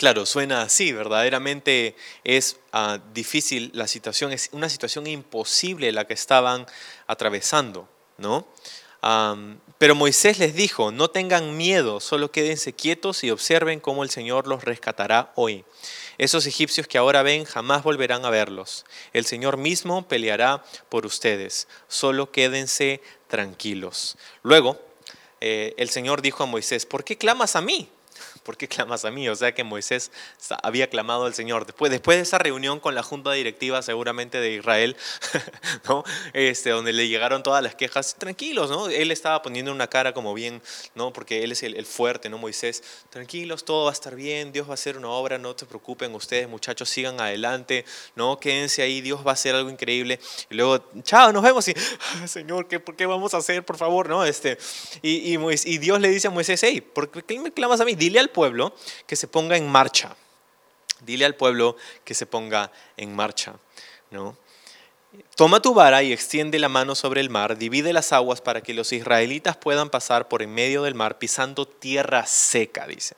Claro, 0.00 0.24
suena 0.24 0.62
así, 0.62 0.92
verdaderamente 0.94 1.94
es 2.24 2.56
ah, 2.72 3.00
difícil 3.12 3.70
la 3.74 3.86
situación, 3.86 4.32
es 4.32 4.48
una 4.52 4.70
situación 4.70 5.06
imposible 5.06 5.92
la 5.92 6.06
que 6.06 6.14
estaban 6.14 6.64
atravesando, 7.06 7.86
¿no? 8.16 8.46
pero 9.76 9.94
Moisés 9.94 10.38
les 10.38 10.54
dijo, 10.54 10.90
no 10.90 11.10
tengan 11.10 11.54
miedo, 11.58 12.00
solo 12.00 12.32
quédense 12.32 12.72
quietos 12.72 13.24
y 13.24 13.30
observen 13.30 13.78
cómo 13.78 14.02
el 14.02 14.08
Señor 14.08 14.46
los 14.46 14.64
rescatará 14.64 15.32
hoy. 15.34 15.66
Esos 16.16 16.46
egipcios 16.46 16.86
que 16.86 16.96
ahora 16.96 17.22
ven 17.22 17.44
jamás 17.44 17.82
volverán 17.82 18.24
a 18.24 18.30
verlos. 18.30 18.86
El 19.12 19.26
Señor 19.26 19.58
mismo 19.58 20.08
peleará 20.08 20.64
por 20.88 21.04
ustedes, 21.04 21.68
solo 21.88 22.32
quédense 22.32 23.02
tranquilos. 23.28 24.16
Luego, 24.42 24.80
eh, 25.42 25.74
el 25.76 25.90
Señor 25.90 26.22
dijo 26.22 26.42
a 26.42 26.46
Moisés, 26.46 26.86
¿por 26.86 27.04
qué 27.04 27.18
clamas 27.18 27.54
a 27.54 27.60
mí? 27.60 27.90
¿por 28.44 28.56
qué 28.56 28.68
clamas 28.68 29.04
a 29.04 29.10
mí? 29.10 29.28
O 29.28 29.36
sea 29.36 29.52
que 29.52 29.64
Moisés 29.64 30.10
había 30.62 30.88
clamado 30.88 31.24
al 31.24 31.34
Señor. 31.34 31.66
Después, 31.66 31.90
después 31.90 32.18
de 32.18 32.22
esa 32.22 32.38
reunión 32.38 32.80
con 32.80 32.94
la 32.94 33.02
junta 33.02 33.32
directiva 33.32 33.82
seguramente 33.82 34.40
de 34.40 34.54
Israel, 34.54 34.96
¿no? 35.88 36.04
este, 36.32 36.70
donde 36.70 36.92
le 36.92 37.08
llegaron 37.08 37.42
todas 37.42 37.62
las 37.62 37.74
quejas, 37.74 38.16
tranquilos, 38.18 38.70
¿no? 38.70 38.88
Él 38.88 39.10
estaba 39.10 39.42
poniendo 39.42 39.72
una 39.72 39.86
cara 39.88 40.14
como 40.14 40.34
bien, 40.34 40.62
¿no? 40.94 41.12
porque 41.12 41.42
él 41.42 41.52
es 41.52 41.62
el, 41.62 41.86
fuerte, 41.86 42.28
¿no? 42.28 42.38
Moisés, 42.38 42.82
tranquilos, 43.10 43.64
todo 43.64 43.84
va 43.84 43.90
a 43.90 43.92
estar 43.92 44.14
bien, 44.14 44.52
Dios 44.52 44.66
va 44.66 44.72
a 44.72 44.74
hacer 44.74 44.96
una 44.96 45.08
obra, 45.08 45.38
no 45.38 45.56
se 45.56 45.66
preocupen 45.66 46.14
ustedes, 46.14 46.48
muchachos, 46.48 46.88
sigan 46.88 47.20
adelante, 47.20 47.84
¿no? 48.14 48.38
Quédense 48.38 48.82
ahí, 48.82 49.00
Dios 49.00 49.26
va 49.26 49.30
a 49.30 49.34
hacer 49.34 49.54
algo 49.54 49.70
increíble. 49.70 50.20
Y 50.50 50.54
luego, 50.54 50.84
chao, 51.02 51.32
nos 51.32 51.42
vemos 51.42 51.66
y, 51.68 51.74
ah, 51.74 52.26
Señor, 52.26 52.68
¿qué, 52.68 52.80
¿por 52.80 52.96
qué 52.96 53.06
vamos 53.06 53.34
a 53.34 53.38
hacer, 53.38 53.64
por 53.64 53.76
favor? 53.76 54.08
¿no? 54.08 54.24
Este, 54.24 54.58
y, 55.02 55.34
y, 55.34 55.38
y 55.64 55.78
Dios 55.78 56.00
le 56.00 56.08
dice 56.08 56.28
a 56.28 56.30
Moisés, 56.30 56.60
hey, 56.62 56.80
¿por 56.80 57.10
qué 57.10 57.38
me 57.38 57.52
clamas 57.52 57.80
a 57.80 57.84
mí? 57.84 57.94
Dile 57.94 58.20
pueblo 58.30 58.74
que 59.06 59.16
se 59.16 59.28
ponga 59.28 59.56
en 59.56 59.68
marcha. 59.68 60.16
Dile 61.00 61.24
al 61.24 61.34
pueblo 61.34 61.76
que 62.04 62.14
se 62.14 62.26
ponga 62.26 62.70
en 62.96 63.14
marcha. 63.14 63.54
¿no? 64.10 64.36
Toma 65.34 65.60
tu 65.60 65.74
vara 65.74 66.02
y 66.02 66.12
extiende 66.12 66.58
la 66.58 66.68
mano 66.68 66.94
sobre 66.94 67.20
el 67.20 67.30
mar, 67.30 67.58
divide 67.58 67.92
las 67.92 68.12
aguas 68.12 68.40
para 68.40 68.60
que 68.60 68.74
los 68.74 68.92
israelitas 68.92 69.56
puedan 69.56 69.90
pasar 69.90 70.28
por 70.28 70.42
en 70.42 70.54
medio 70.54 70.82
del 70.82 70.94
mar 70.94 71.18
pisando 71.18 71.66
tierra 71.66 72.26
seca, 72.26 72.86
dice. 72.86 73.16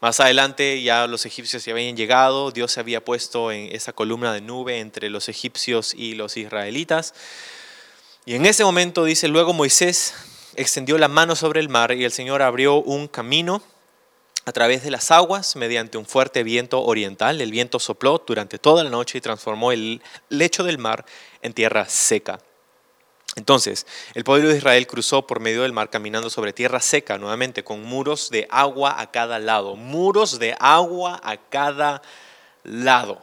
Más 0.00 0.20
adelante 0.20 0.82
ya 0.82 1.06
los 1.06 1.24
egipcios 1.24 1.64
ya 1.64 1.72
habían 1.72 1.96
llegado, 1.96 2.50
Dios 2.50 2.72
se 2.72 2.80
había 2.80 3.04
puesto 3.04 3.50
en 3.50 3.74
esa 3.74 3.92
columna 3.92 4.34
de 4.34 4.42
nube 4.42 4.80
entre 4.80 5.08
los 5.08 5.28
egipcios 5.28 5.94
y 5.94 6.14
los 6.14 6.36
israelitas. 6.36 7.14
Y 8.26 8.34
en 8.34 8.46
ese 8.46 8.64
momento 8.64 9.04
dice, 9.04 9.28
luego 9.28 9.52
Moisés 9.52 10.14
extendió 10.56 10.98
la 10.98 11.08
mano 11.08 11.34
sobre 11.36 11.60
el 11.60 11.68
mar 11.68 11.92
y 11.92 12.04
el 12.04 12.12
Señor 12.12 12.42
abrió 12.42 12.76
un 12.76 13.08
camino 13.08 13.62
a 14.44 14.52
través 14.52 14.82
de 14.82 14.90
las 14.90 15.10
aguas 15.10 15.56
mediante 15.56 15.98
un 15.98 16.06
fuerte 16.06 16.42
viento 16.42 16.82
oriental. 16.82 17.40
El 17.40 17.50
viento 17.50 17.78
sopló 17.78 18.22
durante 18.26 18.58
toda 18.58 18.84
la 18.84 18.90
noche 18.90 19.18
y 19.18 19.20
transformó 19.20 19.72
el 19.72 20.02
lecho 20.28 20.64
del 20.64 20.78
mar 20.78 21.04
en 21.42 21.54
tierra 21.54 21.86
seca. 21.88 22.40
Entonces, 23.36 23.86
el 24.14 24.22
pueblo 24.22 24.48
de 24.48 24.58
Israel 24.58 24.86
cruzó 24.86 25.26
por 25.26 25.40
medio 25.40 25.62
del 25.62 25.72
mar 25.72 25.90
caminando 25.90 26.30
sobre 26.30 26.52
tierra 26.52 26.80
seca, 26.80 27.18
nuevamente 27.18 27.64
con 27.64 27.82
muros 27.82 28.30
de 28.30 28.46
agua 28.50 29.00
a 29.00 29.10
cada 29.10 29.38
lado, 29.40 29.74
muros 29.74 30.38
de 30.38 30.54
agua 30.60 31.20
a 31.24 31.36
cada 31.36 32.02
lado. 32.62 33.20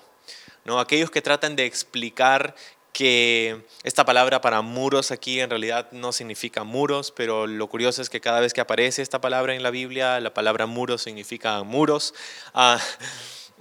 ¿No? 0.66 0.80
Aquellos 0.80 1.10
que 1.10 1.22
tratan 1.22 1.56
de 1.56 1.66
explicar 1.66 2.56
que 2.94 3.66
esta 3.84 4.06
palabra 4.06 4.42
para 4.42 4.62
muros 4.62 5.12
aquí 5.12 5.40
en 5.40 5.50
realidad 5.50 5.92
no 5.92 6.12
significa 6.12 6.64
muros, 6.64 7.12
pero 7.12 7.48
lo 7.48 7.68
curioso 7.68 8.02
es 8.02 8.10
que 8.10 8.20
cada 8.20 8.40
vez 8.40 8.54
que 8.54 8.62
aparece 8.62 9.02
esta 9.02 9.22
palabra 9.22 9.56
en 9.56 9.64
la 9.64 9.72
Biblia, 9.72 10.20
la 10.20 10.34
palabra 10.34 10.66
muros 10.66 11.04
significa 11.04 11.64
muros. 11.64 12.14
Ah, 12.54 12.80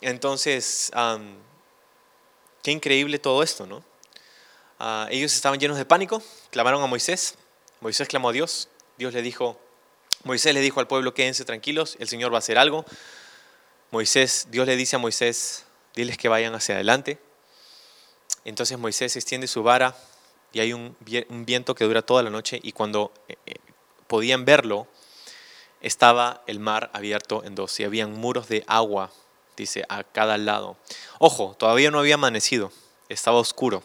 entonces, 0.01 0.90
qué 2.62 2.71
increíble 2.71 3.19
todo 3.19 3.43
esto, 3.43 3.66
¿no? 3.66 3.85
Ah, 4.79 5.07
ellos 5.11 5.33
estaban 5.35 5.61
llenos 5.61 5.77
de 5.77 5.85
pánico, 5.85 6.23
clamaron 6.51 6.83
a 6.83 6.87
Moisés, 6.87 7.37
Moisés 7.81 8.09
clamó 8.09 8.31
a 8.31 8.33
Dios, 8.33 8.69
Dios 8.97 9.12
le 9.12 9.23
dijo, 9.23 9.61
Moisés 10.25 10.55
le 10.55 10.61
dijo 10.61 10.81
al 10.81 10.87
pueblo, 10.87 11.14
quédense 11.14 11.45
tranquilos, 11.45 11.97
el 12.01 12.09
Señor 12.09 12.33
va 12.33 12.37
a 12.37 12.40
hacer 12.40 12.59
algo. 12.59 12.85
Moisés, 13.90 14.49
Dios 14.51 14.66
le 14.66 14.77
dice 14.77 14.97
a 14.97 14.99
Moisés, 14.99 15.66
diles 15.95 16.16
que 16.16 16.29
vayan 16.29 16.55
hacia 16.55 16.75
adelante, 16.77 17.19
entonces 18.44 18.79
Moisés 18.79 19.16
extiende 19.16 19.46
su 19.46 19.62
vara 19.62 19.96
y 20.53 20.61
hay 20.61 20.72
un, 20.72 20.96
viento 21.00 21.74
que 21.74 21.85
dura 21.85 22.03
toda 22.03 22.22
la 22.22 22.31
noche 22.31 22.59
y 22.62 22.72
cuando 22.72 23.12
eh, 23.29 23.37
eh, 23.46 23.55
podían 24.07 24.44
verlo, 24.44 24.88
estaba 25.81 26.42
el 26.46 26.59
mar 26.59 26.90
abierto 26.92 27.44
en 27.44 27.55
dos 27.55 27.79
y 27.81 27.85
habían 27.85 28.12
muros 28.12 28.48
de 28.48 28.64
agua, 28.66 29.11
dice, 29.57 29.85
a 29.88 30.05
cada 30.05 30.37
lado. 30.38 30.76
Ojo, 31.18 31.55
todavía 31.59 31.90
no 31.90 31.98
había 32.00 32.14
amanecido, 32.14 32.72
estaba 33.09 33.38
oscuro. 33.38 33.83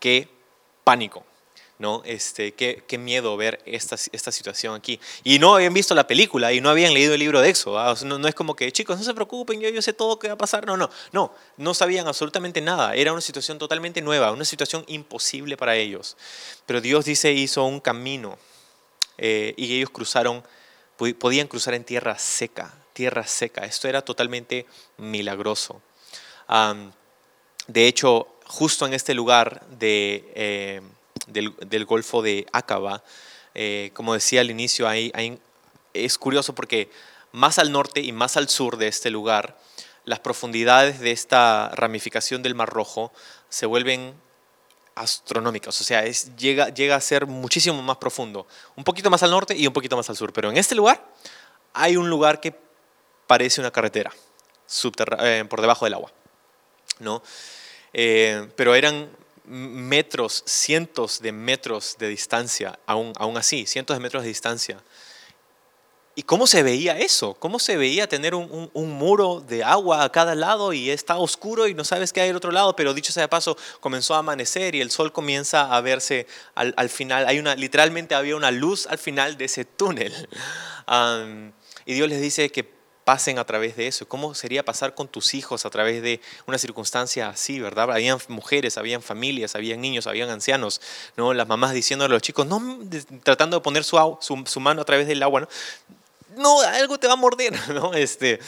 Qué 0.00 0.28
pánico. 0.84 1.24
¿No? 1.78 2.02
Este, 2.04 2.52
qué, 2.54 2.82
qué 2.86 2.98
miedo 2.98 3.36
ver 3.36 3.60
esta, 3.64 3.96
esta, 4.12 4.32
situación 4.32 4.74
aquí. 4.74 4.98
Y 5.22 5.38
no 5.38 5.54
habían 5.54 5.72
visto 5.72 5.94
la 5.94 6.06
película 6.06 6.52
y 6.52 6.60
no 6.60 6.70
habían 6.70 6.92
leído 6.92 7.14
el 7.14 7.20
libro 7.20 7.40
de 7.40 7.50
Éxodo. 7.50 7.78
¿ah? 7.78 7.94
no, 8.04 8.18
no, 8.18 8.26
es 8.26 8.34
como 8.34 8.56
que, 8.56 8.70
chicos, 8.72 8.98
no 8.98 9.04
se 9.04 9.14
preocupen, 9.14 9.60
yo, 9.60 9.68
yo 9.68 9.80
sé 9.80 9.92
todo 9.92 10.18
que 10.18 10.28
va 10.28 10.34
a 10.34 10.38
pasar. 10.38 10.66
No, 10.66 10.76
no, 10.76 10.90
no, 11.12 11.32
no 11.56 11.74
sabían 11.74 12.08
absolutamente 12.08 12.60
nada. 12.60 12.94
Era 12.94 13.12
una 13.12 13.20
situación 13.20 13.58
totalmente 13.58 14.02
nueva, 14.02 14.32
una 14.32 14.44
situación 14.44 14.84
imposible 14.88 15.56
para 15.56 15.76
ellos. 15.76 16.16
Pero 16.66 16.80
Dios 16.80 17.04
dice, 17.04 17.32
hizo 17.32 17.64
un 17.64 17.80
camino 17.80 18.38
eh, 19.16 19.54
y 19.56 19.76
ellos 19.76 19.90
cruzaron, 19.90 20.42
podían 20.96 21.46
cruzar 21.46 21.74
en 21.74 21.84
tierra 21.84 22.18
seca, 22.18 22.74
tierra 22.92 23.24
seca. 23.24 23.64
Esto 23.64 23.86
era 23.86 24.02
totalmente 24.02 24.66
milagroso. 24.96 25.80
de 27.68 27.86
hecho, 27.86 28.26
justo 28.46 28.84
en 28.84 28.94
este 28.94 29.14
lugar 29.14 29.64
de... 29.78 30.32
Eh, 30.34 30.82
del, 31.28 31.84
Golfo 31.84 32.22
de 32.22 32.46
Aqaba. 32.52 33.02
Eh, 33.54 33.90
como 33.94 34.14
decía 34.14 34.40
al 34.40 34.50
inicio, 34.50 34.88
es 35.94 36.18
curioso 36.18 36.54
porque 36.54 36.90
más 37.32 37.58
al 37.58 37.72
norte 37.72 38.00
y 38.00 38.12
más 38.12 38.36
al 38.36 38.48
sur 38.48 38.76
de 38.76 38.88
este 38.88 39.10
lugar, 39.10 39.58
las 40.04 40.20
profundidades 40.20 41.00
de 41.00 41.10
esta 41.12 41.70
ramificación 41.74 42.42
del 42.42 42.54
Mar 42.54 42.70
Rojo 42.70 43.12
se 43.48 43.66
vuelven 43.66 44.14
astronómicas, 44.94 45.80
o 45.80 45.84
sea, 45.84 46.04
llega, 46.04 46.70
llega 46.70 46.96
a 46.96 47.00
ser 47.00 47.26
muchísimo 47.26 47.80
más 47.82 47.98
profundo, 47.98 48.46
un 48.74 48.82
poquito 48.82 49.10
más 49.10 49.22
al 49.22 49.30
norte 49.30 49.56
y 49.56 49.66
un 49.66 49.72
poquito 49.72 49.96
más 49.96 50.10
al 50.10 50.16
sur, 50.16 50.32
pero 50.32 50.50
en 50.50 50.56
este 50.56 50.74
lugar 50.74 51.04
hay 51.72 51.96
un 51.96 52.10
lugar 52.10 52.40
que 52.40 52.52
parece 53.26 53.60
una 53.60 53.70
carretera 53.70 54.12
eh, 55.20 55.44
por 55.48 55.60
debajo 55.60 55.84
del 55.84 55.94
agua, 55.94 56.10
¿no? 56.98 57.22
Eh, 57.92 58.48
pero 58.56 58.74
eran 58.74 59.08
metros, 59.48 60.42
cientos 60.46 61.20
de 61.20 61.32
metros 61.32 61.96
de 61.98 62.08
distancia, 62.08 62.78
aún, 62.86 63.12
aún 63.16 63.36
así, 63.36 63.66
cientos 63.66 63.96
de 63.96 64.00
metros 64.00 64.22
de 64.22 64.28
distancia. 64.28 64.82
¿Y 66.18 66.24
cómo 66.24 66.48
se 66.48 66.64
veía 66.64 66.98
eso? 66.98 67.34
¿Cómo 67.34 67.60
se 67.60 67.76
veía 67.76 68.08
tener 68.08 68.34
un, 68.34 68.70
muro 68.74 69.40
de 69.40 69.62
agua 69.62 70.02
a 70.02 70.10
cada 70.10 70.34
lado 70.34 70.72
y 70.72 70.90
está 70.90 71.16
oscuro 71.16 71.68
y 71.68 71.74
no 71.74 71.84
sabes 71.84 72.12
qué 72.12 72.20
hay 72.20 72.30
al 72.30 72.36
otro 72.36 72.50
lado? 72.50 72.74
Pero 72.74 72.92
dicho 72.92 73.12
sea 73.12 73.20
de 73.22 73.28
paso, 73.28 73.56
comenzó 73.78 74.16
a 74.16 74.18
amanecer 74.18 74.74
y 74.74 74.80
el 74.80 74.90
sol 74.90 75.12
comienza 75.12 75.72
a 75.72 75.80
verse 75.80 76.26
al, 76.56 76.88
final. 76.88 77.28
Hay 77.28 77.38
una, 77.38 77.54
literalmente 77.54 78.16
había 78.16 78.34
una 78.34 78.50
luz 78.50 78.88
al 78.88 78.98
final 78.98 79.38
de 79.38 79.44
ese 79.44 79.64
túnel. 79.64 80.12
y 81.86 81.94
Dios 81.94 82.08
les 82.08 82.20
dice 82.20 82.50
que 82.50 82.77
pasen 83.08 83.38
a 83.38 83.44
través 83.46 83.74
de 83.74 83.86
eso. 83.86 84.06
¿Cómo 84.06 84.34
sería 84.34 84.62
pasar 84.62 84.94
con 84.94 85.08
tus 85.08 85.32
hijos 85.32 85.64
a 85.64 85.70
través 85.70 86.02
de 86.02 86.20
una 86.46 86.58
circunstancia 86.58 87.30
así, 87.30 87.58
verdad? 87.58 87.90
Habían 87.90 88.18
mujeres, 88.28 88.76
habían 88.76 89.00
familias, 89.00 89.54
habían 89.54 89.80
niños, 89.80 90.06
habían 90.06 90.28
ancianos, 90.28 90.82
¿no? 91.16 91.32
Las 91.32 91.48
mamás 91.48 91.72
diciendo 91.72 92.04
a 92.04 92.08
los 92.08 92.20
chicos, 92.20 92.46
no, 92.46 92.78
tratando 93.22 93.56
de 93.56 93.62
poner 93.62 93.82
su, 93.82 94.18
su, 94.20 94.60
mano 94.60 94.82
a 94.82 94.84
través 94.84 95.08
del 95.08 95.22
agua, 95.22 95.40
¿no? 95.40 95.48
no, 96.36 96.60
algo 96.60 96.98
te 96.98 97.06
va 97.06 97.14
a 97.14 97.16
morder, 97.16 97.54
¿no? 97.72 97.94
Este, 97.94 98.40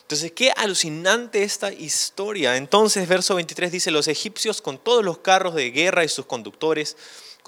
entonces, 0.00 0.32
qué 0.32 0.52
alucinante 0.56 1.42
esta 1.42 1.70
historia. 1.70 2.56
Entonces, 2.56 3.06
verso 3.06 3.34
23 3.34 3.70
dice, 3.70 3.90
los 3.90 4.08
egipcios 4.08 4.62
con 4.62 4.78
todos 4.78 5.04
los 5.04 5.18
carros 5.18 5.54
de 5.54 5.70
guerra 5.70 6.02
y 6.02 6.08
sus 6.08 6.24
conductores, 6.24 6.96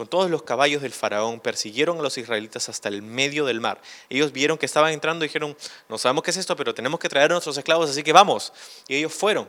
con 0.01 0.09
todos 0.09 0.31
los 0.31 0.45
caballos 0.45 0.81
del 0.81 0.93
faraón, 0.93 1.41
persiguieron 1.41 1.99
a 1.99 2.03
los 2.03 2.17
israelitas 2.17 2.71
hasta 2.71 2.89
el 2.89 3.03
medio 3.03 3.45
del 3.45 3.61
mar. 3.61 3.83
Ellos 4.09 4.33
vieron 4.33 4.57
que 4.57 4.65
estaban 4.65 4.95
entrando 4.95 5.27
y 5.27 5.29
dijeron, 5.29 5.55
no 5.91 5.99
sabemos 5.99 6.25
qué 6.25 6.31
es 6.31 6.39
esto, 6.39 6.57
pero 6.57 6.73
tenemos 6.73 6.99
que 6.99 7.11
traer 7.11 7.31
a 7.31 7.35
nuestros 7.35 7.59
esclavos, 7.59 7.91
así 7.91 8.03
que 8.03 8.15
vamos. 8.15 8.51
Y 8.89 8.97
ellos 8.97 9.13
fueron. 9.13 9.47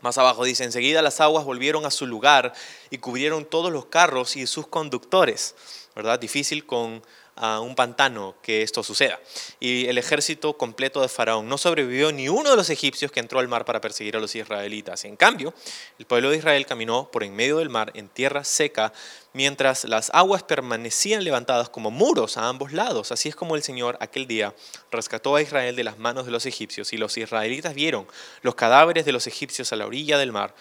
Más 0.00 0.18
abajo 0.18 0.44
dice, 0.44 0.62
enseguida 0.62 1.02
las 1.02 1.20
aguas 1.20 1.44
volvieron 1.44 1.84
a 1.84 1.90
su 1.90 2.06
lugar 2.06 2.52
y 2.90 2.98
cubrieron 2.98 3.44
todos 3.44 3.72
los 3.72 3.86
carros 3.86 4.36
y 4.36 4.46
sus 4.46 4.68
conductores. 4.68 5.56
¿Verdad? 5.96 6.20
Difícil 6.20 6.64
con 6.64 7.02
a 7.36 7.60
un 7.60 7.74
pantano 7.74 8.34
que 8.42 8.62
esto 8.62 8.82
suceda. 8.82 9.18
Y 9.58 9.86
el 9.86 9.98
ejército 9.98 10.56
completo 10.56 11.00
de 11.00 11.08
Faraón 11.08 11.48
no 11.48 11.58
sobrevivió 11.58 12.12
ni 12.12 12.28
uno 12.28 12.50
de 12.50 12.56
los 12.56 12.70
egipcios 12.70 13.10
que 13.10 13.20
entró 13.20 13.38
al 13.38 13.48
mar 13.48 13.64
para 13.64 13.80
perseguir 13.80 14.16
a 14.16 14.20
los 14.20 14.34
israelitas. 14.34 15.04
En 15.04 15.16
cambio, 15.16 15.54
el 15.98 16.06
pueblo 16.06 16.30
de 16.30 16.36
Israel 16.36 16.66
caminó 16.66 17.10
por 17.10 17.24
en 17.24 17.34
medio 17.34 17.58
del 17.58 17.70
mar 17.70 17.90
en 17.94 18.08
tierra 18.08 18.44
seca, 18.44 18.92
mientras 19.32 19.84
las 19.84 20.10
aguas 20.12 20.42
permanecían 20.42 21.24
levantadas 21.24 21.68
como 21.68 21.90
muros 21.90 22.36
a 22.36 22.48
ambos 22.48 22.72
lados. 22.72 23.12
Así 23.12 23.28
es 23.28 23.36
como 23.36 23.56
el 23.56 23.62
Señor 23.62 23.96
aquel 24.00 24.26
día 24.26 24.54
rescató 24.90 25.36
a 25.36 25.42
Israel 25.42 25.74
de 25.74 25.84
las 25.84 25.98
manos 25.98 26.26
de 26.26 26.32
los 26.32 26.46
egipcios 26.46 26.92
y 26.92 26.98
los 26.98 27.16
israelitas 27.16 27.74
vieron 27.74 28.06
los 28.42 28.54
cadáveres 28.54 29.04
de 29.04 29.12
los 29.12 29.26
egipcios 29.26 29.72
a 29.72 29.76
la 29.76 29.86
orilla 29.86 30.18
del 30.18 30.32
mar. 30.32 30.54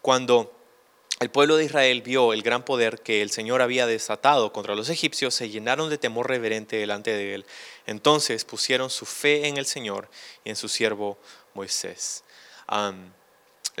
Cuando 0.00 0.63
el 1.20 1.30
pueblo 1.30 1.56
de 1.56 1.64
Israel 1.64 2.02
vio 2.02 2.32
el 2.32 2.42
gran 2.42 2.64
poder 2.64 3.00
que 3.00 3.22
el 3.22 3.30
Señor 3.30 3.62
había 3.62 3.86
desatado 3.86 4.52
contra 4.52 4.74
los 4.74 4.88
egipcios, 4.88 5.34
se 5.34 5.48
llenaron 5.48 5.88
de 5.88 5.96
temor 5.96 6.28
reverente 6.28 6.76
delante 6.76 7.12
de 7.12 7.34
él. 7.34 7.46
Entonces 7.86 8.44
pusieron 8.44 8.90
su 8.90 9.06
fe 9.06 9.46
en 9.46 9.56
el 9.56 9.66
Señor 9.66 10.08
y 10.44 10.50
en 10.50 10.56
su 10.56 10.68
siervo 10.68 11.16
Moisés. 11.54 12.24
la 12.68 12.92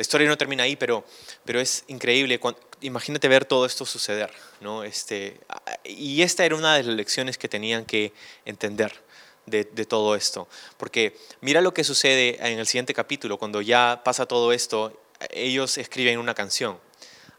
historia 0.00 0.28
no 0.28 0.38
termina 0.38 0.62
ahí, 0.62 0.76
pero, 0.76 1.04
pero 1.44 1.60
es 1.60 1.84
increíble. 1.88 2.40
imagínate 2.80 3.26
ver 3.26 3.44
todo 3.44 3.66
esto 3.66 3.84
suceder. 3.84 4.30
¿no? 4.60 4.84
Este, 4.84 5.40
y 5.84 6.22
esta 6.22 6.44
era 6.44 6.54
una 6.54 6.76
de 6.76 6.84
las 6.84 6.94
lecciones 6.94 7.36
que 7.36 7.48
tenían 7.48 7.84
que 7.84 8.12
entender. 8.44 9.02
De, 9.46 9.64
de, 9.64 9.84
todo 9.84 10.14
esto. 10.14 10.48
Porque 10.78 11.18
mira 11.42 11.60
lo 11.60 11.74
que 11.74 11.84
sucede 11.84 12.38
en 12.40 12.58
el 12.58 12.66
siguiente 12.66 12.94
capítulo, 12.94 13.36
cuando 13.36 13.60
ya 13.60 14.00
pasa 14.02 14.24
todo 14.24 14.54
esto, 14.54 14.98
ellos 15.28 15.76
escriben 15.76 16.18
una 16.18 16.32
canción. 16.32 16.78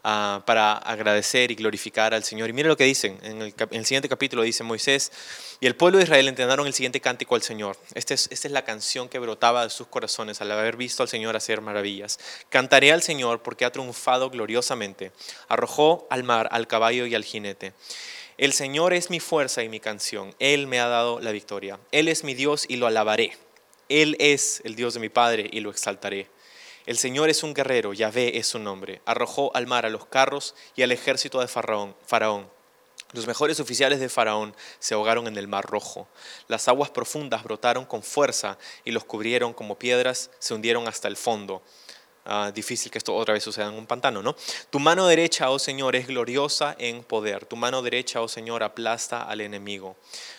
Ah, 0.08 0.44
para 0.46 0.74
agradecer 0.74 1.50
y 1.50 1.56
glorificar 1.56 2.14
al 2.14 2.22
Señor. 2.22 2.48
Y 2.48 2.52
mire 2.52 2.68
lo 2.68 2.76
que 2.76 2.84
dicen, 2.84 3.18
en 3.24 3.42
el, 3.42 3.84
siguiente 3.84 4.08
capítulo 4.08 4.44
dice 4.44 4.62
Moisés, 4.62 5.10
y 5.58 5.66
el 5.66 5.74
pueblo 5.74 5.98
de 5.98 6.04
Israel 6.04 6.28
entendaron 6.28 6.64
el 6.68 6.74
siguiente 6.74 7.00
cántico 7.00 7.34
al 7.34 7.42
Señor. 7.42 7.76
Esta 7.92 8.14
es, 8.14 8.28
esta 8.30 8.46
es 8.46 8.52
la 8.52 8.64
canción 8.64 9.08
que 9.08 9.18
brotaba 9.18 9.64
de 9.64 9.70
sus 9.70 9.88
corazones 9.88 10.40
al 10.40 10.52
haber 10.52 10.76
visto 10.76 11.02
al 11.02 11.08
Señor 11.08 11.34
hacer 11.34 11.60
maravillas. 11.60 12.20
Cantaré 12.50 12.92
al 12.92 13.02
Señor 13.02 13.42
porque 13.42 13.64
ha 13.64 13.72
triunfado 13.72 14.30
gloriosamente. 14.30 15.10
Arrojó 15.48 16.06
al 16.08 16.22
mar, 16.22 16.48
al 16.52 16.68
caballo 16.68 17.06
y 17.06 17.16
al 17.16 17.24
jinete. 17.24 17.72
El 18.38 18.52
Señor 18.52 18.92
es 18.92 19.10
mi 19.10 19.18
fuerza 19.18 19.64
y 19.64 19.68
mi 19.68 19.80
canción. 19.80 20.36
Él 20.38 20.68
me 20.68 20.78
ha 20.78 20.86
dado 20.86 21.18
la 21.18 21.32
victoria. 21.32 21.80
Él 21.90 22.06
es 22.06 22.22
mi 22.22 22.34
Dios 22.34 22.64
y 22.68 22.76
lo 22.76 22.86
alabaré. 22.86 23.36
Él 23.88 24.16
es 24.20 24.62
el 24.64 24.76
Dios 24.76 24.94
de 24.94 25.00
mi 25.00 25.08
Padre 25.08 25.48
y 25.50 25.58
lo 25.58 25.70
exaltaré. 25.70 26.28
El 26.86 26.98
Señor 26.98 27.28
es 27.30 27.42
un 27.42 27.52
guerrero, 27.52 27.92
Yahvé 27.92 28.38
es 28.38 28.46
su 28.46 28.60
nombre. 28.60 29.02
Arrojó 29.06 29.50
al 29.56 29.66
mar 29.66 29.84
a 29.86 29.90
los 29.90 30.06
carros 30.06 30.54
y 30.76 30.82
al 30.82 30.92
ejército 30.92 31.40
de 31.40 31.48
Faraón. 31.48 32.48
Los 33.12 33.26
mejores 33.26 33.58
oficiales 33.58 33.98
de 33.98 34.08
Faraón 34.08 34.54
se 34.78 34.94
ahogaron 34.94 35.26
en 35.26 35.36
el 35.36 35.48
mar 35.48 35.64
rojo. 35.66 36.06
Las 36.46 36.68
aguas 36.68 36.90
profundas 36.90 37.42
brotaron 37.42 37.86
con 37.86 38.04
fuerza 38.04 38.56
y 38.84 38.92
los 38.92 39.04
cubrieron 39.04 39.52
como 39.52 39.78
piedras, 39.78 40.30
se 40.38 40.54
hundieron 40.54 40.86
hasta 40.86 41.08
el 41.08 41.16
fondo. 41.16 41.60
Ah, 42.28 42.50
difícil 42.52 42.90
que 42.90 42.98
esto 42.98 43.14
otra 43.14 43.34
vez 43.34 43.44
suceda 43.44 43.68
en 43.68 43.74
un 43.74 43.86
pantano, 43.86 44.20
¿no? 44.20 44.34
Tu 44.70 44.80
mano 44.80 45.06
derecha, 45.06 45.48
oh 45.50 45.60
Señor, 45.60 45.94
es 45.94 46.08
gloriosa 46.08 46.74
en 46.76 47.04
poder. 47.04 47.46
Tu 47.46 47.54
mano 47.54 47.82
derecha, 47.82 48.20
oh 48.20 48.26
Señor, 48.26 48.64
aplasta 48.64 49.22
al 49.22 49.40
enemigo. 49.40 49.94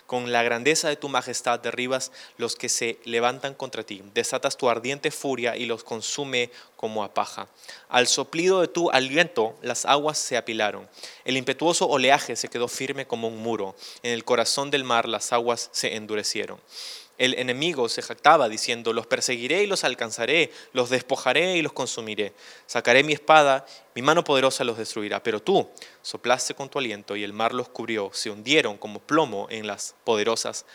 Con 0.05 0.33
la 0.33 0.43
grandeza 0.43 0.89
de 0.89 0.97
tu 0.97 1.07
majestad 1.07 1.61
derribas 1.61 2.11
los 2.37 2.57
que 2.57 2.67
se 2.67 2.99
levantan 3.05 3.53
contra 3.53 3.83
ti. 3.83 4.01
Desatas 4.13 4.57
tu 4.57 4.69
ardiente 4.69 5.11
furia 5.11 5.55
y 5.55 5.65
los 5.65 5.85
consume 5.85 6.51
como 6.75 7.05
a 7.05 7.13
paja. 7.13 7.47
Al 7.87 8.07
soplido 8.07 8.59
de 8.59 8.67
tu 8.67 8.89
aliento 8.89 9.55
las 9.61 9.85
aguas 9.85 10.17
se 10.17 10.35
apilaron. 10.35 10.89
El 11.23 11.37
impetuoso 11.37 11.87
oleaje 11.87 12.35
se 12.35 12.49
quedó 12.49 12.67
firme 12.67 13.07
como 13.07 13.29
un 13.29 13.37
muro. 13.37 13.75
En 14.03 14.11
el 14.11 14.25
corazón 14.25 14.71
del 14.71 14.83
mar 14.83 15.07
las 15.07 15.31
aguas 15.31 15.69
se 15.71 15.95
endurecieron. 15.95 16.59
El 17.17 17.33
enemigo 17.33 17.89
se 17.89 18.01
jactaba 18.01 18.47
diciendo, 18.47 18.93
los 18.93 19.07
perseguiré 19.07 19.63
y 19.63 19.67
los 19.67 19.83
alcanzaré, 19.83 20.51
los 20.73 20.89
despojaré 20.89 21.57
y 21.57 21.61
los 21.61 21.73
consumiré. 21.73 22.33
Sacaré 22.67 23.03
mi 23.03 23.13
espada, 23.13 23.65
mi 23.95 24.03
mano 24.03 24.23
poderosa 24.23 24.63
los 24.63 24.77
destruirá. 24.77 25.23
Pero 25.23 25.41
tú 25.41 25.67
soplaste 26.03 26.53
con 26.53 26.69
tu 26.69 26.77
aliento 26.77 27.15
y 27.15 27.23
el 27.23 27.33
mar 27.33 27.53
los 27.53 27.69
cubrió, 27.69 28.11
se 28.13 28.29
hundieron 28.29 28.77
como 28.77 28.99
plomo 28.99 29.47
en 29.49 29.65
las 29.65 29.95
poderosas 30.03 30.65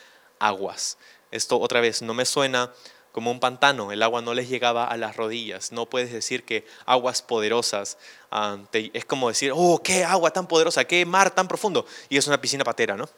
aguas. 0.40 0.98
Esto 1.30 1.60
otra 1.60 1.80
vez 1.80 2.02
no 2.02 2.12
me 2.12 2.24
suena 2.24 2.72
como 3.12 3.30
un 3.30 3.40
pantano, 3.40 3.92
el 3.92 4.02
agua 4.02 4.22
no 4.22 4.34
les 4.34 4.48
llegaba 4.48 4.86
a 4.86 4.96
las 4.96 5.16
rodillas. 5.16 5.70
No 5.70 5.86
puedes 5.86 6.12
decir 6.12 6.44
que 6.44 6.66
aguas 6.86 7.22
poderosas, 7.22 7.98
ah, 8.30 8.58
es 8.72 9.04
como 9.04 9.28
decir, 9.28 9.52
oh, 9.54 9.80
qué 9.82 10.02
agua 10.02 10.32
tan 10.32 10.48
poderosa, 10.48 10.84
qué 10.86 11.04
mar 11.04 11.30
tan 11.30 11.46
profundo. 11.46 11.86
Y 12.08 12.16
es 12.16 12.26
una 12.26 12.40
piscina 12.40 12.64
patera, 12.64 12.96
¿no? 12.96 13.08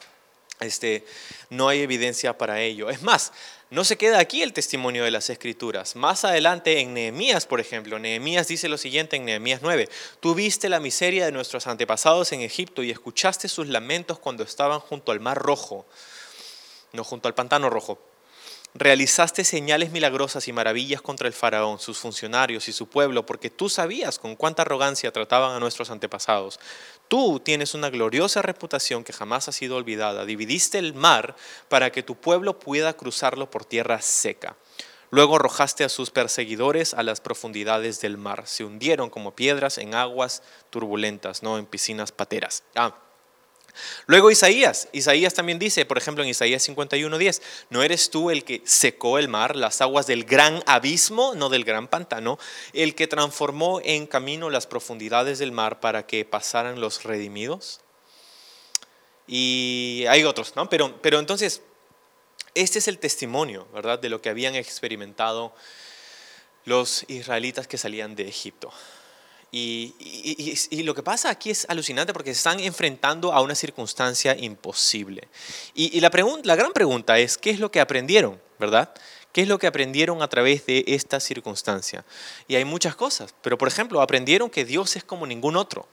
Este, 0.60 1.04
no 1.50 1.68
hay 1.68 1.80
evidencia 1.80 2.38
para 2.38 2.60
ello. 2.60 2.90
Es 2.90 3.02
más, 3.02 3.32
no 3.70 3.82
se 3.82 3.96
queda 3.96 4.20
aquí 4.20 4.42
el 4.42 4.52
testimonio 4.52 5.04
de 5.04 5.10
las 5.10 5.30
escrituras. 5.30 5.96
Más 5.96 6.24
adelante 6.24 6.78
en 6.80 6.94
Nehemías, 6.94 7.44
por 7.44 7.58
ejemplo, 7.58 7.98
Nehemías 7.98 8.46
dice 8.46 8.68
lo 8.68 8.78
siguiente 8.78 9.16
en 9.16 9.24
Nehemías 9.24 9.62
9, 9.62 9.88
tú 10.20 10.34
viste 10.34 10.68
la 10.68 10.80
miseria 10.80 11.24
de 11.24 11.32
nuestros 11.32 11.66
antepasados 11.66 12.30
en 12.32 12.42
Egipto 12.42 12.82
y 12.82 12.92
escuchaste 12.92 13.48
sus 13.48 13.66
lamentos 13.66 14.18
cuando 14.18 14.44
estaban 14.44 14.78
junto 14.80 15.10
al 15.10 15.20
mar 15.20 15.38
rojo, 15.38 15.86
no 16.92 17.02
junto 17.02 17.26
al 17.26 17.34
pantano 17.34 17.68
rojo. 17.68 17.98
Realizaste 18.76 19.44
señales 19.44 19.92
milagrosas 19.92 20.48
y 20.48 20.52
maravillas 20.52 21.00
contra 21.00 21.28
el 21.28 21.32
faraón, 21.32 21.78
sus 21.78 21.96
funcionarios 21.98 22.68
y 22.68 22.72
su 22.72 22.88
pueblo, 22.88 23.24
porque 23.24 23.48
tú 23.48 23.68
sabías 23.68 24.18
con 24.18 24.34
cuánta 24.34 24.62
arrogancia 24.62 25.12
trataban 25.12 25.54
a 25.54 25.60
nuestros 25.60 25.90
antepasados. 25.90 26.58
Tú 27.08 27.40
tienes 27.40 27.74
una 27.74 27.90
gloriosa 27.90 28.42
reputación 28.42 29.04
que 29.04 29.12
jamás 29.12 29.48
ha 29.48 29.52
sido 29.52 29.76
olvidada. 29.76 30.24
Dividiste 30.24 30.78
el 30.78 30.94
mar 30.94 31.36
para 31.68 31.92
que 31.92 32.02
tu 32.02 32.14
pueblo 32.14 32.58
pueda 32.58 32.94
cruzarlo 32.94 33.50
por 33.50 33.64
tierra 33.64 34.00
seca. 34.00 34.56
Luego 35.10 35.36
arrojaste 35.36 35.84
a 35.84 35.88
sus 35.88 36.10
perseguidores 36.10 36.92
a 36.92 37.02
las 37.02 37.20
profundidades 37.20 38.00
del 38.00 38.16
mar. 38.16 38.44
Se 38.46 38.64
hundieron 38.64 39.10
como 39.10 39.36
piedras 39.36 39.78
en 39.78 39.94
aguas 39.94 40.42
turbulentas, 40.70 41.42
no 41.42 41.58
en 41.58 41.66
piscinas 41.66 42.10
pateras. 42.10 42.64
Ah, 42.74 42.96
Luego 44.06 44.30
Isaías, 44.30 44.88
Isaías 44.92 45.34
también 45.34 45.58
dice, 45.58 45.84
por 45.84 45.98
ejemplo 45.98 46.22
en 46.22 46.30
Isaías 46.30 46.68
51:10, 46.68 47.42
¿no 47.70 47.82
eres 47.82 48.10
tú 48.10 48.30
el 48.30 48.44
que 48.44 48.62
secó 48.64 49.18
el 49.18 49.28
mar, 49.28 49.56
las 49.56 49.80
aguas 49.80 50.06
del 50.06 50.24
gran 50.24 50.62
abismo, 50.66 51.34
no 51.34 51.48
del 51.48 51.64
gran 51.64 51.88
pantano, 51.88 52.38
el 52.72 52.94
que 52.94 53.06
transformó 53.06 53.80
en 53.82 54.06
camino 54.06 54.50
las 54.50 54.66
profundidades 54.66 55.38
del 55.38 55.52
mar 55.52 55.80
para 55.80 56.06
que 56.06 56.24
pasaran 56.24 56.80
los 56.80 57.04
redimidos? 57.04 57.80
Y 59.26 60.04
hay 60.08 60.24
otros, 60.24 60.54
¿no? 60.54 60.68
Pero, 60.68 61.00
pero 61.00 61.18
entonces, 61.18 61.62
este 62.54 62.78
es 62.78 62.88
el 62.88 62.98
testimonio, 62.98 63.66
¿verdad?, 63.72 63.98
de 63.98 64.10
lo 64.10 64.20
que 64.20 64.28
habían 64.28 64.54
experimentado 64.54 65.54
los 66.64 67.04
israelitas 67.08 67.66
que 67.66 67.78
salían 67.78 68.14
de 68.16 68.28
Egipto. 68.28 68.72
Y, 69.56 70.82
lo 70.82 70.96
que 70.96 71.04
pasa 71.04 71.30
aquí 71.30 71.50
es 71.50 71.64
alucinante 71.68 72.12
porque 72.12 72.34
se 72.34 72.38
están 72.38 72.58
enfrentando 72.58 73.32
a 73.32 73.40
una 73.40 73.54
circunstancia 73.54 74.36
imposible. 74.36 75.28
Y, 75.74 76.00
la, 76.00 76.10
la 76.42 76.56
gran 76.56 76.72
pregunta 76.72 77.20
es, 77.20 77.38
¿qué 77.38 77.50
es 77.50 77.60
lo 77.60 77.70
que 77.70 77.78
aprendieron? 77.80 78.40
¿Verdad? 78.58 78.92
¿Qué 79.32 79.42
es 79.42 79.48
lo 79.48 79.60
que 79.60 79.68
aprendieron 79.68 80.22
a 80.22 80.28
través 80.28 80.66
de 80.66 80.82
esta 80.88 81.20
circunstancia? 81.20 82.04
Y 82.48 82.56
hay 82.56 82.64
muchas 82.64 82.96
cosas, 82.96 83.32
pero 83.42 83.56
por 83.56 83.68
ejemplo, 83.68 84.02
aprendieron 84.02 84.50
que 84.50 84.64
Dios 84.64 84.96
es 84.96 85.04
como 85.04 85.24
ningún 85.24 85.56
otro. 85.56 85.86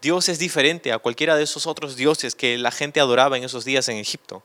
Dios 0.00 0.30
es 0.30 0.38
diferente 0.38 0.90
a 0.90 0.98
cualquiera 0.98 1.36
de 1.36 1.44
esos 1.44 1.66
otros 1.66 1.96
dioses 1.96 2.34
que 2.34 2.56
la 2.56 2.70
gente 2.70 3.00
adoraba 3.00 3.36
en 3.36 3.44
esos 3.44 3.66
días 3.66 3.90
en 3.90 3.98
Egipto. 3.98 4.42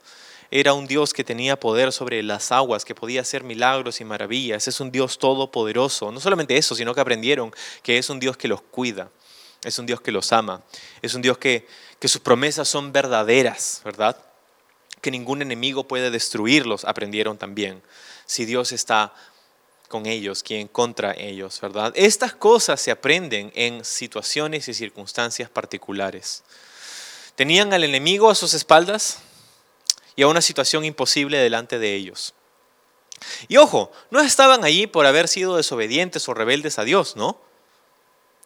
Era 0.54 0.74
un 0.74 0.86
Dios 0.86 1.14
que 1.14 1.24
tenía 1.24 1.58
poder 1.58 1.94
sobre 1.94 2.22
las 2.22 2.52
aguas, 2.52 2.84
que 2.84 2.94
podía 2.94 3.22
hacer 3.22 3.46
milagros 3.46 4.02
y 4.02 4.04
maravillas. 4.04 4.68
Es 4.68 4.82
un 4.82 4.92
Dios 4.92 5.18
todopoderoso. 5.18 6.12
No 6.12 6.20
solamente 6.20 6.58
eso, 6.58 6.76
sino 6.76 6.94
que 6.94 7.00
aprendieron 7.00 7.54
que 7.82 7.98
es 7.98 8.10
un 8.10 8.20
Dios 8.20 8.36
que 8.36 8.50
los 8.50 8.62
cuida, 8.62 9.10
es 9.64 9.80
un 9.80 9.86
Dios 9.86 10.02
que 10.02 10.12
los 10.12 10.34
ama, 10.34 10.62
es 11.02 11.14
un 11.14 11.22
Dios 11.22 11.38
que, 11.38 11.66
que 12.00 12.10
sus 12.10 12.20
promesas 12.20 12.68
son 12.68 12.92
verdaderas, 12.92 13.82
¿verdad? 13.86 14.18
Que 15.00 15.10
ningún 15.10 15.42
enemigo 15.42 15.88
puede 15.88 16.12
destruirlos, 16.12 16.84
aprendieron 16.84 17.38
también. 17.38 17.82
Si 18.26 18.44
Dios 18.44 18.74
está 18.74 19.14
con 19.88 20.06
ellos, 20.06 20.44
quien 20.44 20.68
contra 20.68 21.14
ellos, 21.14 21.62
¿verdad? 21.62 21.94
Estas 21.96 22.34
cosas 22.34 22.82
se 22.82 22.92
aprenden 22.92 23.54
en 23.56 23.86
situaciones 23.86 24.68
y 24.68 24.74
circunstancias 24.74 25.50
particulares. 25.50 26.44
Tenían 27.36 27.72
al 27.72 27.86
enemigo 27.86 28.30
a 28.30 28.36
sus 28.36 28.54
espaldas 28.54 29.20
y 30.16 30.24
a 30.24 30.28
una 30.28 30.42
situación 30.42 30.86
imposible 30.86 31.38
delante 31.38 31.80
de 31.80 31.96
ellos. 31.96 32.34
Y 33.48 33.58
ojo, 33.58 33.92
no 34.10 34.20
estaban 34.20 34.64
allí 34.64 34.88
por 34.88 35.06
haber 35.06 35.28
sido 35.28 35.58
desobedientes 35.58 36.28
o 36.28 36.34
rebeldes 36.34 36.80
a 36.80 36.84
Dios, 36.84 37.16
¿no? 37.16 37.40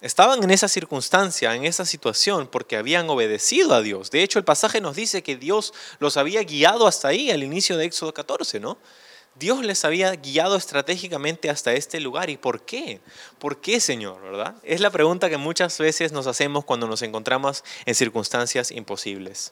Estaban 0.02 0.44
en 0.44 0.52
esa 0.52 0.68
circunstancia, 0.68 1.56
en 1.56 1.66
esa 1.66 1.86
situación, 1.86 2.48
porque 2.48 2.78
habían 2.78 3.10
obedecido 3.10 3.74
a 3.74 3.82
Dios. 3.82 4.12
De 4.12 4.22
hecho, 4.22 4.38
el 4.38 4.46
pasaje 4.46 4.82
nos 4.82 4.96
dice 4.96 5.24
que 5.24 5.38
Dios 5.38 5.74
los 6.00 6.18
había 6.18 6.44
guiado 6.44 6.86
hasta 6.86 7.08
ahí, 7.08 7.32
al 7.32 7.44
inicio 7.44 7.78
de 7.78 7.86
Éxodo 7.86 8.14
14, 8.14 8.60
¿no? 8.60 8.78
Dios 9.36 9.64
les 9.66 9.84
había 9.84 10.12
guiado 10.16 10.56
estratégicamente 10.56 11.50
hasta 11.50 11.74
este 11.74 12.00
lugar. 12.00 12.30
¿Y 12.30 12.38
por 12.38 12.62
qué? 12.62 13.02
¿Por 13.40 13.60
qué, 13.60 13.80
Señor? 13.80 14.22
¿Verdad? 14.22 14.56
Es 14.64 14.80
la 14.80 14.92
pregunta 14.92 15.30
que 15.30 15.38
muchas 15.38 15.78
veces 15.78 16.12
nos 16.12 16.28
hacemos 16.28 16.64
cuando 16.64 16.88
nos 16.88 17.02
encontramos 17.02 17.64
en 17.86 17.96
circunstancias 17.96 18.72
imposibles. 18.72 19.52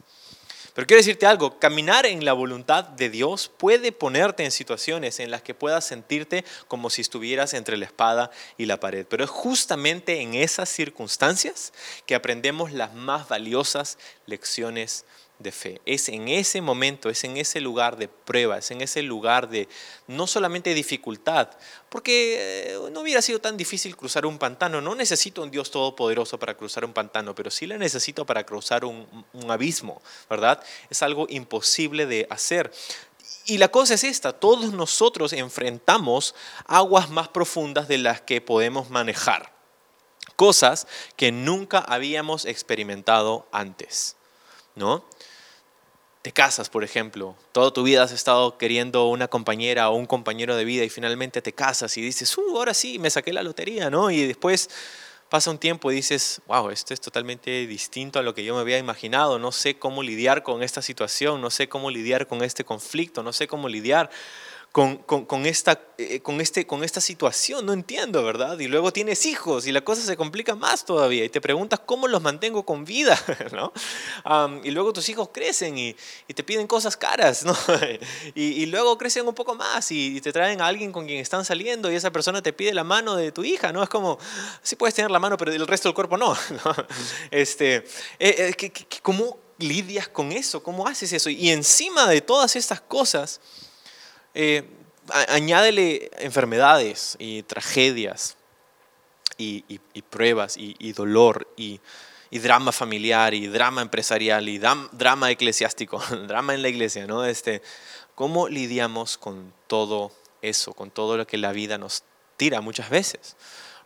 Pero 0.73 0.87
quiero 0.87 1.01
decirte 1.01 1.27
algo, 1.27 1.59
caminar 1.59 2.07
en 2.07 2.25
la 2.25 2.33
voluntad 2.33 2.83
de 2.83 3.11
Dios 3.11 3.51
puede 3.57 3.91
ponerte 3.91 4.43
en 4.43 4.51
situaciones 4.51 5.19
en 5.19 5.29
las 5.29 5.43
que 5.43 5.53
puedas 5.53 5.85
sentirte 5.85 6.43
como 6.67 6.89
si 6.89 7.01
estuvieras 7.01 7.53
entre 7.53 7.77
la 7.77 7.85
espada 7.85 8.31
y 8.57 8.65
la 8.65 8.79
pared. 8.79 9.05
Pero 9.07 9.23
es 9.23 9.29
justamente 9.29 10.21
en 10.21 10.33
esas 10.33 10.69
circunstancias 10.69 11.73
que 12.07 12.15
aprendemos 12.15 12.71
las 12.71 12.93
más 12.95 13.29
valiosas 13.29 13.99
lecciones 14.25 15.05
de 15.39 15.51
fe. 15.51 15.81
Es 15.85 16.09
en 16.09 16.27
ese 16.27 16.61
momento, 16.61 17.09
es 17.09 17.23
en 17.23 17.37
ese 17.37 17.59
lugar 17.59 17.97
de 17.97 18.07
prueba, 18.07 18.57
es 18.57 18.71
en 18.71 18.81
ese 18.81 19.01
lugar 19.01 19.49
de 19.49 19.67
no 20.07 20.27
solamente 20.27 20.73
dificultad, 20.73 21.49
porque 21.89 22.73
eh, 22.73 22.79
no 22.91 23.01
hubiera 23.01 23.21
sido 23.21 23.39
tan 23.39 23.57
difícil 23.57 23.95
cruzar 23.95 24.25
un 24.25 24.37
pantano. 24.37 24.81
No 24.81 24.95
necesito 24.95 25.41
un 25.41 25.51
Dios 25.51 25.71
todopoderoso 25.71 26.39
para 26.39 26.55
cruzar 26.55 26.85
un 26.85 26.93
pantano, 26.93 27.35
pero 27.35 27.51
sí 27.51 27.67
le 27.67 27.77
necesito 27.77 28.25
para 28.25 28.45
cruzar 28.45 28.85
un, 28.85 29.25
un 29.33 29.51
abismo, 29.51 30.01
¿verdad? 30.29 30.63
Es 30.89 31.03
algo 31.03 31.27
imposible 31.29 32.05
de 32.05 32.27
hacer. 32.29 32.71
Y 33.45 33.57
la 33.57 33.69
cosa 33.69 33.95
es 33.95 34.03
esta, 34.03 34.31
todos 34.31 34.71
nosotros 34.73 35.33
enfrentamos 35.33 36.33
aguas 36.65 37.09
más 37.09 37.27
profundas 37.27 37.87
de 37.87 37.97
las 37.97 38.21
que 38.21 38.39
podemos 38.39 38.89
manejar, 38.89 39.51
cosas 40.37 40.87
que 41.17 41.31
nunca 41.31 41.79
habíamos 41.79 42.45
experimentado 42.45 43.47
antes, 43.51 44.15
¿no? 44.75 45.03
Te 46.23 46.31
casas, 46.31 46.69
por 46.69 46.85
ejemplo, 46.85 47.35
toda 47.51 47.71
tu 47.73 47.83
vida 47.83 48.01
has 48.01 48.13
estado 48.13 48.57
queriendo 48.57 49.07
una 49.09 49.27
compañera 49.27 49.89
o 49.89 49.95
un 49.95 50.05
compañero 50.05 50.55
de 50.55 50.63
vida 50.63 50.85
y 50.85 50.89
finalmente 50.89 51.41
te 51.41 51.51
casas 51.51 51.97
y 51.97 52.01
dices, 52.01 52.37
uh, 52.37 52.57
ahora 52.57 52.73
sí, 52.73 52.97
me 52.97 53.09
saqué 53.09 53.33
la 53.33 53.43
lotería, 53.43 53.89
¿no? 53.89 54.09
Y 54.09 54.25
después 54.25 54.69
pasa 55.27 55.51
un 55.51 55.57
tiempo 55.57 55.91
y 55.91 55.95
dices, 55.95 56.41
wow, 56.47 56.69
esto 56.69 56.93
es 56.93 57.01
totalmente 57.01 57.67
distinto 57.67 58.19
a 58.19 58.21
lo 58.21 58.33
que 58.33 58.45
yo 58.45 58.55
me 58.55 58.61
había 58.61 58.77
imaginado, 58.77 59.37
no 59.37 59.51
sé 59.51 59.75
cómo 59.75 60.01
lidiar 60.01 60.43
con 60.43 60.63
esta 60.63 60.81
situación, 60.81 61.41
no 61.41 61.49
sé 61.49 61.67
cómo 61.67 61.91
lidiar 61.91 62.25
con 62.25 62.41
este 62.41 62.63
conflicto, 62.63 63.21
no 63.21 63.33
sé 63.33 63.45
cómo 63.45 63.67
lidiar 63.67 64.09
con, 64.73 65.45
esta, 65.45 65.79
eh, 65.99 66.19
con, 66.21 66.41
este, 66.41 66.65
con 66.65 66.83
esta 66.83 66.99
situación, 66.99 67.63
no 67.63 67.73
entiendo, 67.73 68.23
¿verdad? 68.23 68.57
Y 68.57 68.67
luego 68.67 68.91
tienes 68.91 69.27
hijos 69.27 69.67
y 69.67 69.71
la 69.71 69.81
cosa 69.81 70.01
se 70.01 70.17
complica 70.17 70.55
más 70.55 70.83
todavía 70.83 71.23
y 71.23 71.29
te 71.29 71.39
preguntas 71.39 71.79
cómo 71.85 72.07
los 72.07 72.23
mantengo 72.23 72.65
con 72.65 72.83
vida, 72.83 73.15
¿no? 73.51 73.71
y 74.63 74.71
luego 74.71 74.91
tus 74.91 75.07
hijos 75.09 75.29
crecen 75.31 75.77
y, 75.77 75.95
te 76.33 76.43
piden 76.43 76.65
cosas 76.65 76.97
caras, 76.97 77.45
¿no? 77.45 77.55
y, 78.33 78.65
luego 78.65 78.97
crecen 78.97 79.27
un 79.27 79.35
poco 79.35 79.53
más 79.53 79.91
y, 79.91 80.19
te 80.21 80.33
traen 80.33 80.59
a 80.59 80.65
alguien 80.65 80.91
con 80.91 81.05
quien 81.05 81.19
están 81.19 81.45
saliendo 81.45 81.91
y 81.91 81.95
esa 81.95 82.11
persona 82.11 82.41
te 82.41 82.51
pide 82.51 82.73
la 82.73 82.83
mano 82.83 83.15
de 83.15 83.31
tu 83.31 83.43
hija, 83.43 83.71
¿no? 83.71 83.83
Es 83.83 83.89
como, 83.89 84.17
sí 84.63 84.75
puedes 84.75 84.95
tener 84.95 85.11
la 85.11 85.19
mano, 85.19 85.37
pero 85.37 85.51
el 85.51 85.67
resto 85.67 85.87
del 85.87 85.93
cuerpo 85.93 86.17
no, 86.17 86.33
¿no? 86.65 86.75
Este, 87.29 87.75
eh, 88.17 88.55
eh, 88.59 88.71
¿Cómo 89.03 89.37
lidias 89.59 90.07
con 90.07 90.31
eso? 90.31 90.63
¿Cómo 90.63 90.87
haces 90.87 91.13
eso? 91.13 91.29
Y 91.29 91.51
encima 91.51 92.07
de 92.07 92.21
todas 92.21 92.55
estas 92.55 92.81
cosas, 92.81 93.39
eh, 94.33 94.63
añádele 95.29 96.11
enfermedades 96.19 97.15
y 97.19 97.43
tragedias 97.43 98.37
y, 99.37 99.79
pruebas 100.09 100.55
y, 100.57 100.93
dolor 100.93 101.47
y, 101.57 101.79
drama 102.31 102.71
familiar 102.71 103.33
y 103.33 103.47
drama 103.47 103.81
empresarial 103.81 104.47
y 104.49 104.57
drama 104.59 105.31
eclesiástico, 105.31 106.01
drama 106.27 106.53
en 106.53 106.61
la 106.61 106.69
iglesia, 106.69 107.05
¿no? 107.05 107.25
Este, 107.25 107.61
¿Cómo 108.15 108.47
lidiamos 108.47 109.17
con 109.17 109.53
todo 109.67 110.11
eso, 110.41 110.73
con 110.73 110.91
todo 110.91 111.17
lo 111.17 111.25
que 111.27 111.37
la 111.37 111.51
vida 111.51 111.77
nos 111.77 112.03
tira 112.37 112.61
muchas 112.61 112.89
veces? 112.89 113.35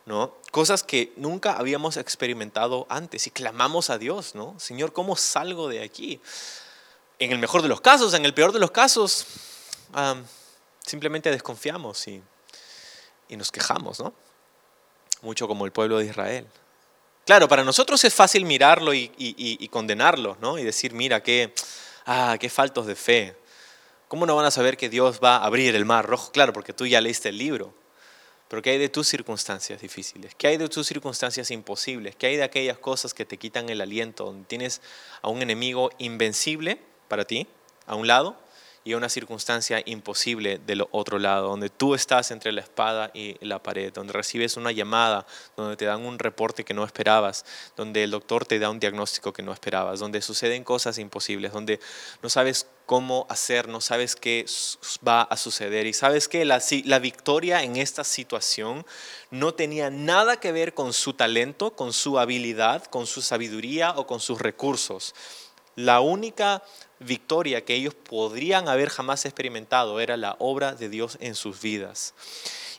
¿no? 0.08 0.34
Cosas 0.50 0.82
que 0.82 1.12
nunca 1.16 1.52
habíamos 1.52 1.98
experimentado 1.98 2.86
antes 2.88 3.26
y 3.26 3.30
clamamos 3.30 3.90
a 3.90 3.98
Dios, 3.98 4.34
¿no? 4.34 4.58
Señor, 4.58 4.94
¿cómo 4.94 5.16
salgo 5.16 5.68
de 5.68 5.82
aquí? 5.82 6.18
En 7.18 7.30
el 7.30 7.38
mejor 7.38 7.60
de 7.60 7.68
los 7.68 7.82
casos, 7.82 8.14
en 8.14 8.24
el 8.24 8.32
peor 8.32 8.52
de 8.52 8.58
los 8.58 8.70
casos, 8.70 9.26
simplemente 10.88 11.30
desconfiamos 11.30 12.08
y, 12.08 12.22
nos 13.30 13.52
quejamos, 13.52 14.00
¿no? 14.00 14.14
Mucho 15.22 15.46
como 15.46 15.66
el 15.66 15.72
pueblo 15.72 15.98
de 15.98 16.06
Israel. 16.06 16.46
Claro, 17.26 17.46
para 17.46 17.62
nosotros 17.62 18.02
es 18.04 18.14
fácil 18.14 18.46
mirarlo 18.46 18.94
y, 18.94 19.68
condenarlo, 19.70 20.36
¿no? 20.40 20.58
Y 20.58 20.64
decir, 20.64 20.94
mira, 20.94 21.22
qué, 21.22 21.52
ah, 22.06 22.36
qué 22.40 22.48
faltos 22.48 22.86
de 22.86 22.94
fe. 22.94 23.36
¿Cómo 24.08 24.24
no 24.24 24.34
van 24.34 24.46
a 24.46 24.50
saber 24.50 24.78
que 24.78 24.88
Dios 24.88 25.20
va 25.22 25.36
a 25.36 25.44
abrir 25.44 25.76
el 25.76 25.84
mar 25.84 26.06
rojo? 26.06 26.32
Claro, 26.32 26.54
porque 26.54 26.72
tú 26.72 26.86
ya 26.86 27.00
leíste 27.02 27.28
el 27.28 27.36
libro. 27.36 27.74
Pero 28.48 28.62
¿qué 28.62 28.70
hay 28.70 28.78
de 28.78 28.88
tus 28.88 29.06
circunstancias 29.06 29.82
difíciles? 29.82 30.34
¿Qué 30.34 30.46
hay 30.46 30.56
de 30.56 30.70
tus 30.70 30.86
circunstancias 30.86 31.50
imposibles? 31.50 32.16
¿Qué 32.16 32.28
hay 32.28 32.36
de 32.36 32.44
aquellas 32.44 32.78
cosas 32.78 33.12
que 33.12 33.26
te 33.26 33.36
quitan 33.36 33.68
el 33.68 33.82
aliento? 33.82 34.24
Donde 34.24 34.46
tienes 34.46 34.80
a 35.20 35.28
un 35.28 35.42
enemigo 35.42 35.90
invencible 35.98 36.80
para 37.08 37.26
ti, 37.26 37.46
a 37.86 37.94
un 37.94 38.06
lado, 38.06 38.38
y 38.88 38.94
una 38.94 39.10
circunstancia 39.10 39.82
imposible 39.84 40.58
del 40.66 40.82
otro 40.92 41.18
lado, 41.18 41.48
donde 41.48 41.68
tú 41.68 41.94
estás 41.94 42.30
entre 42.30 42.52
la 42.52 42.62
espada 42.62 43.10
y 43.12 43.36
la 43.44 43.62
pared, 43.62 43.92
donde 43.92 44.14
recibes 44.14 44.56
una 44.56 44.72
llamada, 44.72 45.26
donde 45.58 45.76
te 45.76 45.84
dan 45.84 46.06
un 46.06 46.18
reporte 46.18 46.64
que 46.64 46.72
no 46.72 46.86
esperabas, 46.86 47.44
donde 47.76 48.02
el 48.04 48.10
doctor 48.10 48.46
te 48.46 48.58
da 48.58 48.70
un 48.70 48.80
diagnóstico 48.80 49.34
que 49.34 49.42
no 49.42 49.52
esperabas, 49.52 50.00
donde 50.00 50.22
suceden 50.22 50.64
cosas 50.64 50.96
imposibles, 50.96 51.52
donde 51.52 51.80
no 52.22 52.30
sabes 52.30 52.66
cómo 52.86 53.26
hacer, 53.28 53.68
no 53.68 53.82
sabes 53.82 54.16
qué 54.16 54.46
va 55.06 55.20
a 55.20 55.36
suceder. 55.36 55.86
Y 55.86 55.92
sabes 55.92 56.26
que 56.26 56.46
la, 56.46 56.58
la 56.86 56.98
victoria 56.98 57.62
en 57.62 57.76
esta 57.76 58.04
situación 58.04 58.86
no 59.30 59.52
tenía 59.52 59.90
nada 59.90 60.40
que 60.40 60.50
ver 60.50 60.72
con 60.72 60.94
su 60.94 61.12
talento, 61.12 61.76
con 61.76 61.92
su 61.92 62.18
habilidad, 62.18 62.86
con 62.86 63.06
su 63.06 63.20
sabiduría 63.20 63.90
o 63.96 64.06
con 64.06 64.20
sus 64.20 64.40
recursos. 64.40 65.14
La 65.76 66.00
única 66.00 66.64
victoria 67.00 67.64
que 67.64 67.74
ellos 67.74 67.94
podrían 67.94 68.68
haber 68.68 68.88
jamás 68.88 69.24
experimentado 69.24 70.00
era 70.00 70.16
la 70.16 70.36
obra 70.38 70.74
de 70.74 70.88
Dios 70.88 71.18
en 71.20 71.34
sus 71.34 71.60
vidas. 71.60 72.14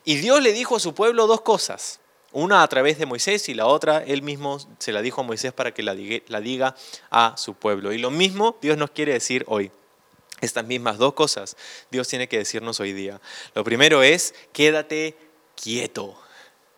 Y 0.04 0.16
Dios 0.16 0.42
le 0.42 0.52
dijo 0.52 0.76
a 0.76 0.80
su 0.80 0.94
pueblo 0.94 1.26
dos 1.26 1.40
cosas. 1.40 2.00
Una 2.32 2.62
a 2.62 2.68
través 2.68 2.98
de 2.98 3.06
Moisés 3.06 3.48
y 3.48 3.54
la 3.54 3.66
otra 3.66 4.04
él 4.04 4.22
mismo 4.22 4.58
se 4.78 4.92
la 4.92 5.02
dijo 5.02 5.20
a 5.20 5.24
Moisés 5.24 5.52
para 5.52 5.74
que 5.74 5.82
la 5.82 5.94
diga, 5.94 6.76
a 7.10 7.34
su 7.36 7.54
pueblo. 7.54 7.92
Y 7.92 7.98
lo 7.98 8.10
mismo 8.10 8.56
Dios 8.62 8.76
nos 8.76 8.90
quiere 8.90 9.12
decir 9.12 9.44
hoy. 9.48 9.70
Estas 10.40 10.64
mismas 10.64 10.96
dos 10.96 11.12
cosas 11.12 11.56
Dios 11.90 12.08
tiene 12.08 12.28
que 12.28 12.38
decirnos 12.38 12.80
hoy 12.80 12.92
día. 12.92 13.20
Lo 13.54 13.64
primero 13.64 14.02
es, 14.02 14.34
quédate 14.52 15.16
quieto, 15.56 16.16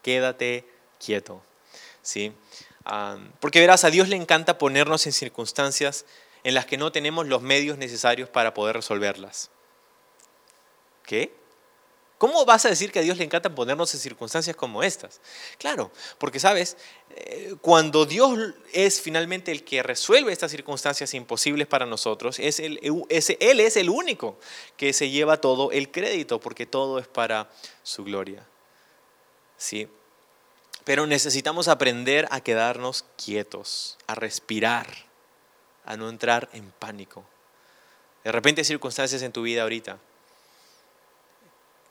quédate 0.03 0.65
quieto. 0.99 1.43
¿sí? 2.03 2.33
Ah, 2.85 3.17
porque 3.41 3.61
verás, 3.61 3.85
a 3.85 3.91
Dios 3.91 4.09
le 4.09 4.17
encanta 4.17 4.59
ponernos 4.59 5.07
en 5.07 5.13
circunstancias 5.13 6.05
en 6.45 6.55
las 6.55 6.67
que 6.67 6.77
no 6.77 6.93
tenemos 6.93 7.27
los 7.27 7.43
medios 7.43 7.79
necesarios 7.79 8.29
para 8.29 8.55
poder 8.55 8.77
resolverlas. 8.77 9.51
¿Qué? 11.05 11.33
¿Cómo 12.23 12.45
vas 12.45 12.65
a 12.67 12.69
decir 12.69 12.93
que 12.93 13.01
a 13.01 13.03
Dios 13.03 13.19
le 13.19 13.25
encanta 13.25 13.53
ponernos 13.53 13.93
en 13.95 13.99
circunstancias 13.99 14.55
como 14.55 14.85
estas? 14.85 15.21
Claro, 15.59 15.91
porque 16.19 16.39
sabes, 16.39 16.77
eh, 17.11 17.57
cuando 17.61 18.07
Dios 18.07 18.39
es 18.73 19.01
finalmente 19.01 19.51
el 19.51 19.65
que 19.65 19.83
resuelve 19.83 20.31
estas 20.31 20.53
circunstancias 20.53 21.15
imposibles 21.15 21.67
para 21.67 21.85
nosotros, 21.85 22.39
es 22.39 22.61
Él 22.61 22.79
es 23.11 23.77
el 23.77 23.91
único 23.91 24.39
que 24.77 24.93
se 24.93 25.11
lleva 25.11 25.41
todo 25.41 25.73
el 25.73 25.91
crédito, 25.91 26.39
porque 26.39 26.65
todo 26.65 27.01
es 27.01 27.09
para 27.09 27.51
su 27.83 28.05
gloria. 28.05 28.47
¿Sí? 29.57 29.89
Pero 30.85 31.09
necesitamos 31.09 31.67
aprender 31.67 32.29
a 32.31 32.41
quedarnos 32.41 33.05
quietos, 33.17 33.99
a 34.07 34.15
respirar 34.15 35.12
a 35.85 35.97
no 35.97 36.09
entrar 36.09 36.49
en 36.53 36.71
pánico. 36.73 37.25
De 38.25 38.33
repente 38.33 38.65
circunstancias 38.65 39.23
en 39.23 39.33
tu 39.33 39.43
vida 39.43 39.63
ahorita 39.63 39.99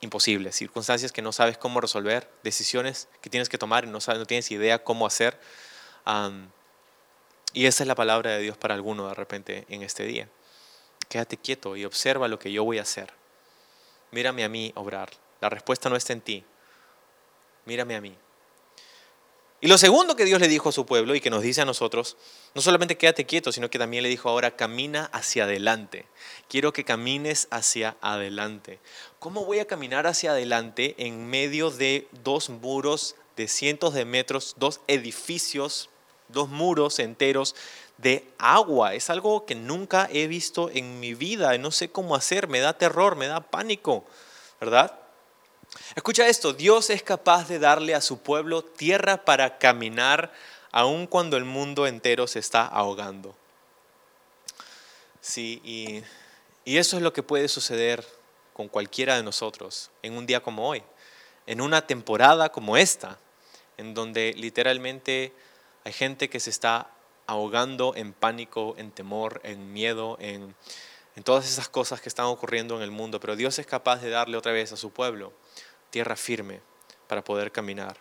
imposibles, 0.02 0.56
circunstancias 0.56 1.12
que 1.12 1.22
no 1.22 1.32
sabes 1.32 1.56
cómo 1.56 1.80
resolver, 1.80 2.28
decisiones 2.42 3.08
que 3.20 3.30
tienes 3.30 3.48
que 3.48 3.56
tomar 3.56 3.84
y 3.84 3.86
no, 3.86 4.00
sabes, 4.00 4.18
no 4.18 4.26
tienes 4.26 4.50
idea 4.50 4.82
cómo 4.82 5.06
hacer. 5.06 5.38
y 7.52 7.66
esa 7.66 7.84
es 7.84 7.86
la 7.86 7.94
palabra 7.94 8.32
de 8.32 8.40
Dios 8.40 8.56
para 8.56 8.74
alguno 8.74 9.08
de 9.08 9.14
repente 9.14 9.64
en 9.68 9.82
este 9.82 10.04
día. 10.04 10.28
Quédate 11.08 11.36
quieto 11.36 11.76
y 11.76 11.84
observa 11.84 12.26
lo 12.28 12.38
que 12.38 12.50
yo 12.50 12.64
voy 12.64 12.78
a 12.78 12.82
hacer. 12.82 13.12
Mírame 14.10 14.44
a 14.44 14.48
mí 14.48 14.72
obrar. 14.74 15.10
La 15.40 15.48
respuesta 15.48 15.88
no 15.88 15.96
está 15.96 16.12
en 16.12 16.20
ti. 16.20 16.44
Mírame 17.64 17.94
a 17.94 18.00
mí. 18.00 18.16
Y 19.64 19.68
lo 19.68 19.78
segundo 19.78 20.16
que 20.16 20.24
Dios 20.24 20.40
le 20.40 20.48
dijo 20.48 20.70
a 20.70 20.72
su 20.72 20.86
pueblo 20.86 21.14
y 21.14 21.20
que 21.20 21.30
nos 21.30 21.40
dice 21.40 21.60
a 21.60 21.64
nosotros, 21.64 22.16
no 22.52 22.60
solamente 22.60 22.98
quédate 22.98 23.26
quieto, 23.26 23.52
sino 23.52 23.70
que 23.70 23.78
también 23.78 24.02
le 24.02 24.08
dijo 24.08 24.28
ahora, 24.28 24.56
camina 24.56 25.08
hacia 25.12 25.44
adelante. 25.44 26.04
Quiero 26.48 26.72
que 26.72 26.82
camines 26.82 27.46
hacia 27.52 27.96
adelante. 28.00 28.80
¿Cómo 29.20 29.44
voy 29.44 29.60
a 29.60 29.68
caminar 29.68 30.08
hacia 30.08 30.32
adelante 30.32 30.96
en 30.98 31.30
medio 31.30 31.70
de 31.70 32.08
dos 32.24 32.50
muros 32.50 33.14
de 33.36 33.46
cientos 33.46 33.94
de 33.94 34.04
metros, 34.04 34.56
dos 34.58 34.80
edificios, 34.88 35.90
dos 36.26 36.48
muros 36.48 36.98
enteros 36.98 37.54
de 37.98 38.26
agua? 38.38 38.94
Es 38.94 39.10
algo 39.10 39.46
que 39.46 39.54
nunca 39.54 40.08
he 40.10 40.26
visto 40.26 40.70
en 40.70 40.98
mi 40.98 41.14
vida, 41.14 41.56
no 41.58 41.70
sé 41.70 41.88
cómo 41.88 42.16
hacer, 42.16 42.48
me 42.48 42.58
da 42.58 42.76
terror, 42.78 43.14
me 43.14 43.28
da 43.28 43.38
pánico, 43.38 44.04
¿verdad? 44.60 45.01
Escucha 45.94 46.28
esto, 46.28 46.52
Dios 46.52 46.90
es 46.90 47.02
capaz 47.02 47.48
de 47.48 47.58
darle 47.58 47.94
a 47.94 48.00
su 48.00 48.18
pueblo 48.18 48.62
tierra 48.62 49.24
para 49.24 49.58
caminar 49.58 50.32
aun 50.70 51.06
cuando 51.06 51.36
el 51.36 51.44
mundo 51.44 51.86
entero 51.86 52.26
se 52.26 52.38
está 52.38 52.66
ahogando. 52.66 53.34
Sí, 55.20 55.60
y, 55.64 56.02
eso 56.64 56.96
es 56.96 57.02
lo 57.02 57.12
que 57.12 57.22
puede 57.22 57.48
suceder 57.48 58.06
con 58.52 58.68
cualquiera 58.68 59.16
de 59.16 59.22
nosotros 59.22 59.90
en 60.02 60.16
un 60.16 60.26
día 60.26 60.42
como 60.42 60.68
hoy, 60.68 60.82
en 61.46 61.60
una 61.60 61.86
temporada 61.86 62.50
como 62.50 62.76
esta, 62.76 63.18
en 63.76 63.94
donde 63.94 64.32
literalmente 64.34 65.32
hay 65.84 65.92
gente 65.92 66.30
que 66.30 66.40
se 66.40 66.50
está 66.50 66.90
ahogando 67.26 67.94
en 67.96 68.12
pánico, 68.12 68.74
en 68.78 68.92
temor, 68.92 69.40
en 69.44 69.72
miedo, 69.72 70.16
en, 70.20 70.54
en 71.16 71.22
todas 71.22 71.48
esas 71.48 71.68
cosas 71.68 72.00
que 72.00 72.08
están 72.08 72.26
ocurriendo 72.26 72.76
en 72.76 72.82
el 72.82 72.90
mundo, 72.90 73.20
pero 73.20 73.36
Dios 73.36 73.58
es 73.58 73.66
capaz 73.66 74.00
de 74.00 74.10
darle 74.10 74.36
otra 74.36 74.52
vez 74.52 74.72
a 74.72 74.76
su 74.76 74.90
pueblo 74.90 75.32
tierra 75.90 76.16
firme 76.16 76.60
para 77.06 77.22
poder 77.22 77.52
caminar. 77.52 77.98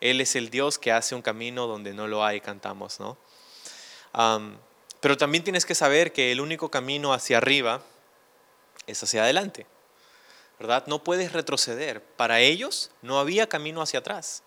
Él 0.00 0.20
es 0.20 0.36
el 0.36 0.50
Dios 0.50 0.78
que 0.78 0.92
hace 0.92 1.14
un 1.14 1.22
camino 1.22 1.66
donde 1.66 1.92
no 1.92 2.06
lo 2.06 2.24
hay, 2.24 2.40
cantamos, 2.40 3.00
¿no? 3.00 3.18
pero 5.00 5.16
también 5.16 5.42
tienes 5.42 5.64
que 5.64 5.74
saber 5.74 6.12
que 6.12 6.32
el 6.32 6.40
único 6.40 6.70
camino 6.70 7.14
hacia 7.14 7.38
arriba 7.38 7.82
es 8.86 9.02
hacia 9.02 9.22
adelante, 9.22 9.66
¿verdad? 10.58 10.84
No 10.86 11.02
puedes 11.02 11.32
retroceder. 11.32 12.02
Para 12.02 12.40
ellos 12.40 12.90
no 13.00 13.18
había 13.18 13.48
camino 13.48 13.80
hacia 13.80 14.00
atrás. 14.00 14.42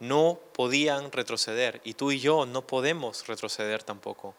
No 0.00 0.40
podían 0.54 1.12
retroceder 1.12 1.80
y 1.84 1.94
tú 1.94 2.12
y 2.12 2.18
yo 2.18 2.46
no 2.46 2.66
podemos 2.66 3.26
retroceder 3.26 3.82
tampoco. 3.82 4.34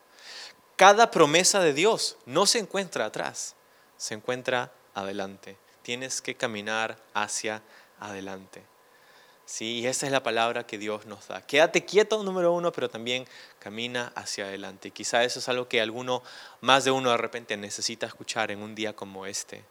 Cada 0.80 1.12
promesa 1.12 1.60
de 1.60 1.74
Dios 1.74 2.18
no 2.26 2.48
se 2.48 2.58
encuentra 2.58 3.06
atrás, 3.06 3.56
se 3.98 4.16
encuentra 4.16 4.72
adelante 4.96 5.58
tienes 5.90 6.22
que 6.22 6.36
caminar 6.36 6.98
hacia 7.16 7.64
adelante. 8.00 8.62
¿Sí? 9.44 9.80
Y 9.80 9.88
esa 9.88 10.06
es 10.06 10.12
la 10.12 10.22
palabra 10.22 10.68
que 10.68 10.78
Dios 10.78 11.08
nos 11.08 11.28
da. 11.28 11.42
Quédate 11.44 11.84
quieto, 11.84 12.22
número 12.22 12.54
uno, 12.54 12.72
pero 12.72 12.90
también 12.90 13.26
camina 13.58 14.12
hacia 14.14 14.46
adelante. 14.46 14.92
Quizá 14.92 15.24
eso 15.24 15.40
es 15.40 15.50
algo 15.50 15.68
que 15.68 15.82
alguno, 15.82 16.22
más 16.62 16.84
de 16.84 16.92
uno 16.92 17.10
de 17.10 17.18
repente 17.18 17.58
necesita 17.58 18.06
escuchar 18.06 18.52
en 18.52 18.62
un 18.62 18.76
día 18.76 18.96
como 18.96 19.26
este. 19.26 19.64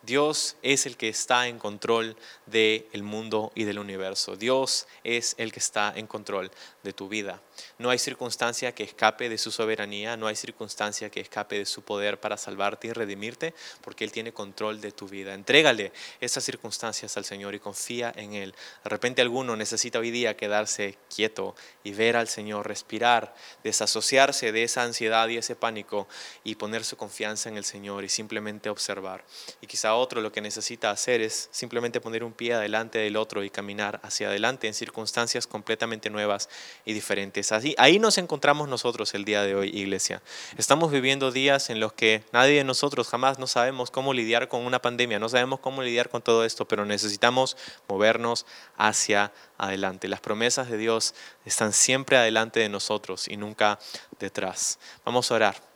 Dios 0.00 0.56
es 0.62 0.86
el 0.86 0.96
que 0.96 1.10
está 1.10 1.46
en 1.48 1.58
control 1.58 2.16
del 2.46 3.02
mundo 3.02 3.52
y 3.54 3.64
del 3.64 3.78
universo. 3.78 4.36
Dios 4.36 4.86
es 5.04 5.34
el 5.36 5.52
que 5.52 5.58
está 5.58 5.92
en 5.94 6.06
control 6.06 6.50
de 6.84 6.94
tu 6.94 7.08
vida. 7.10 7.42
No 7.78 7.90
hay 7.90 7.98
circunstancia 7.98 8.74
que 8.74 8.82
escape 8.82 9.28
de 9.28 9.38
su 9.38 9.50
soberanía, 9.50 10.16
no 10.16 10.26
hay 10.26 10.36
circunstancia 10.36 11.10
que 11.10 11.20
escape 11.20 11.58
de 11.58 11.66
su 11.66 11.82
poder 11.82 12.20
para 12.20 12.36
salvarte 12.36 12.88
y 12.88 12.92
redimirte, 12.92 13.54
porque 13.82 14.04
Él 14.04 14.12
tiene 14.12 14.32
control 14.32 14.80
de 14.80 14.92
tu 14.92 15.08
vida. 15.08 15.34
Entrégale 15.34 15.92
esas 16.20 16.44
circunstancias 16.44 17.16
al 17.16 17.24
Señor 17.24 17.54
y 17.54 17.60
confía 17.60 18.12
en 18.16 18.34
Él. 18.34 18.54
De 18.84 18.90
repente 18.90 19.22
alguno 19.22 19.56
necesita 19.56 19.98
hoy 19.98 20.10
día 20.10 20.36
quedarse 20.36 20.98
quieto 21.14 21.54
y 21.84 21.92
ver 21.92 22.16
al 22.16 22.28
Señor, 22.28 22.66
respirar, 22.66 23.34
desasociarse 23.64 24.52
de 24.52 24.62
esa 24.62 24.82
ansiedad 24.82 25.28
y 25.28 25.36
ese 25.36 25.56
pánico 25.56 26.08
y 26.44 26.54
poner 26.54 26.84
su 26.84 26.96
confianza 26.96 27.48
en 27.48 27.56
el 27.56 27.64
Señor 27.64 28.04
y 28.04 28.08
simplemente 28.08 28.70
observar. 28.70 29.24
Y 29.60 29.66
quizá 29.66 29.94
otro 29.94 30.20
lo 30.20 30.32
que 30.32 30.40
necesita 30.40 30.90
hacer 30.90 31.20
es 31.20 31.48
simplemente 31.52 32.00
poner 32.00 32.24
un 32.24 32.32
pie 32.32 32.54
adelante 32.54 32.98
del 32.98 33.16
otro 33.16 33.44
y 33.44 33.50
caminar 33.50 34.00
hacia 34.02 34.28
adelante 34.28 34.66
en 34.66 34.74
circunstancias 34.74 35.46
completamente 35.46 36.10
nuevas 36.10 36.48
y 36.84 36.92
diferentes. 36.92 37.45
Así, 37.52 37.74
ahí 37.78 37.98
nos 37.98 38.18
encontramos 38.18 38.68
nosotros 38.68 39.14
el 39.14 39.24
día 39.24 39.42
de 39.42 39.54
hoy, 39.54 39.68
iglesia. 39.68 40.22
Estamos 40.56 40.90
viviendo 40.90 41.30
días 41.30 41.70
en 41.70 41.80
los 41.80 41.92
que 41.92 42.24
nadie 42.32 42.56
de 42.56 42.64
nosotros 42.64 43.08
jamás 43.08 43.38
no 43.38 43.46
sabemos 43.46 43.90
cómo 43.90 44.12
lidiar 44.12 44.48
con 44.48 44.64
una 44.64 44.80
pandemia, 44.80 45.18
no 45.18 45.28
sabemos 45.28 45.60
cómo 45.60 45.82
lidiar 45.82 46.08
con 46.08 46.22
todo 46.22 46.44
esto, 46.44 46.66
pero 46.66 46.84
necesitamos 46.84 47.56
movernos 47.88 48.46
hacia 48.76 49.32
adelante. 49.58 50.08
Las 50.08 50.20
promesas 50.20 50.70
de 50.70 50.78
Dios 50.78 51.14
están 51.44 51.72
siempre 51.72 52.16
adelante 52.16 52.60
de 52.60 52.68
nosotros 52.68 53.28
y 53.28 53.36
nunca 53.36 53.78
detrás. 54.18 54.78
Vamos 55.04 55.30
a 55.30 55.34
orar. 55.34 55.75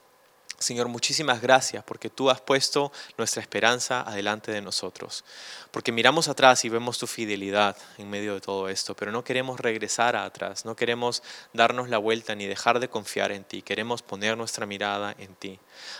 Señor, 0.60 0.88
muchísimas 0.88 1.40
gracias 1.40 1.82
porque 1.84 2.10
tú 2.10 2.28
has 2.28 2.42
puesto 2.42 2.92
nuestra 3.16 3.40
esperanza 3.40 4.02
adelante 4.02 4.52
de 4.52 4.60
nosotros. 4.60 5.24
Porque 5.70 5.90
miramos 5.90 6.28
atrás 6.28 6.66
y 6.66 6.68
vemos 6.68 6.98
tu 6.98 7.06
fidelidad 7.06 7.78
en 7.96 8.10
medio 8.10 8.34
de 8.34 8.42
todo 8.42 8.68
esto, 8.68 8.94
pero 8.94 9.10
no 9.10 9.24
queremos 9.24 9.58
regresar 9.58 10.16
atrás, 10.16 10.66
no 10.66 10.76
queremos 10.76 11.22
darnos 11.54 11.88
la 11.88 11.96
vuelta 11.96 12.34
ni 12.34 12.44
dejar 12.44 12.78
de 12.78 12.90
confiar 12.90 13.32
en 13.32 13.44
ti, 13.44 13.62
queremos 13.62 14.02
poner 14.02 14.36
nuestra 14.36 14.66
mirada 14.66 15.14
en 15.18 15.34
ti. 15.34 15.58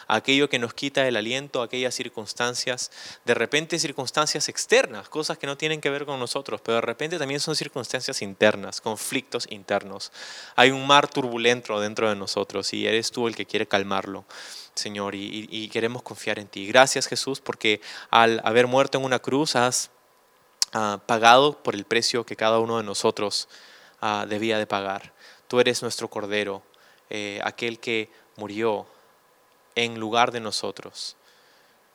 Aquello 0.09 0.51
que 0.51 0.59
nos 0.59 0.75
quita 0.75 1.09
el 1.09 1.16
aliento, 1.16 1.62
aquellas 1.62 1.94
circunstancias, 1.94 2.90
de 3.25 3.33
repente 3.33 3.79
circunstancias 3.79 4.51
externas, 4.51 5.09
cosas 5.09 5.38
que 5.38 5.46
no 5.46 5.57
tienen 5.57 5.81
que 5.81 5.88
ver 5.88 6.05
con 6.05 6.20
nosotros, 6.20 6.61
pero 6.61 6.75
de 6.75 6.83
repente 6.83 7.18
también 7.18 7.40
son 7.40 7.57
circunstancias 7.57 8.20
internas, 8.20 8.83
conflictos 8.83 9.46
internos. 9.49 10.12
Hay 10.55 10.70
un 10.70 10.87
mar 10.87 11.09
turbulento 11.09 11.81
dentro 11.81 12.11
de 12.11 12.16
nosotros 12.16 12.75
y 12.75 12.87
eres 12.87 13.11
tú 13.11 13.27
el 13.27 13.35
que 13.35 13.46
quiere 13.46 13.66
calmarlo. 13.66 14.27
Señor, 14.75 15.15
y, 15.15 15.69
queremos 15.69 16.03
confiar 16.03 16.39
en 16.39 16.49
ti. 16.49 16.67
Gracias 16.67 17.07
Jesús, 17.07 17.41
porque 17.41 17.81
al 18.11 18.41
haber 18.45 18.67
muerto 18.67 18.99
en 18.99 19.05
una 19.05 19.19
cruz 19.19 19.57
has 19.57 19.91
ah, 20.73 21.01
pagado 21.07 21.63
por 21.63 21.75
el 21.75 21.85
precio 21.85 22.25
que 22.25 22.37
cada 22.37 22.59
uno 22.59 22.79
de 22.79 22.83
nosotros 22.83 23.49
ah, 24.01 24.27
debía 24.29 24.59
de 24.59 24.67
pagar. 24.67 25.13
Tú 25.49 25.61
eres 25.61 25.83
nuestro 25.83 26.09
Cordero, 26.09 26.63
eh, 27.11 27.41
aquel 27.45 27.81
que 27.81 28.11
murió 28.37 28.87
en 29.75 29.99
lugar 29.99 30.33
de 30.33 30.41
nosotros. 30.41 31.17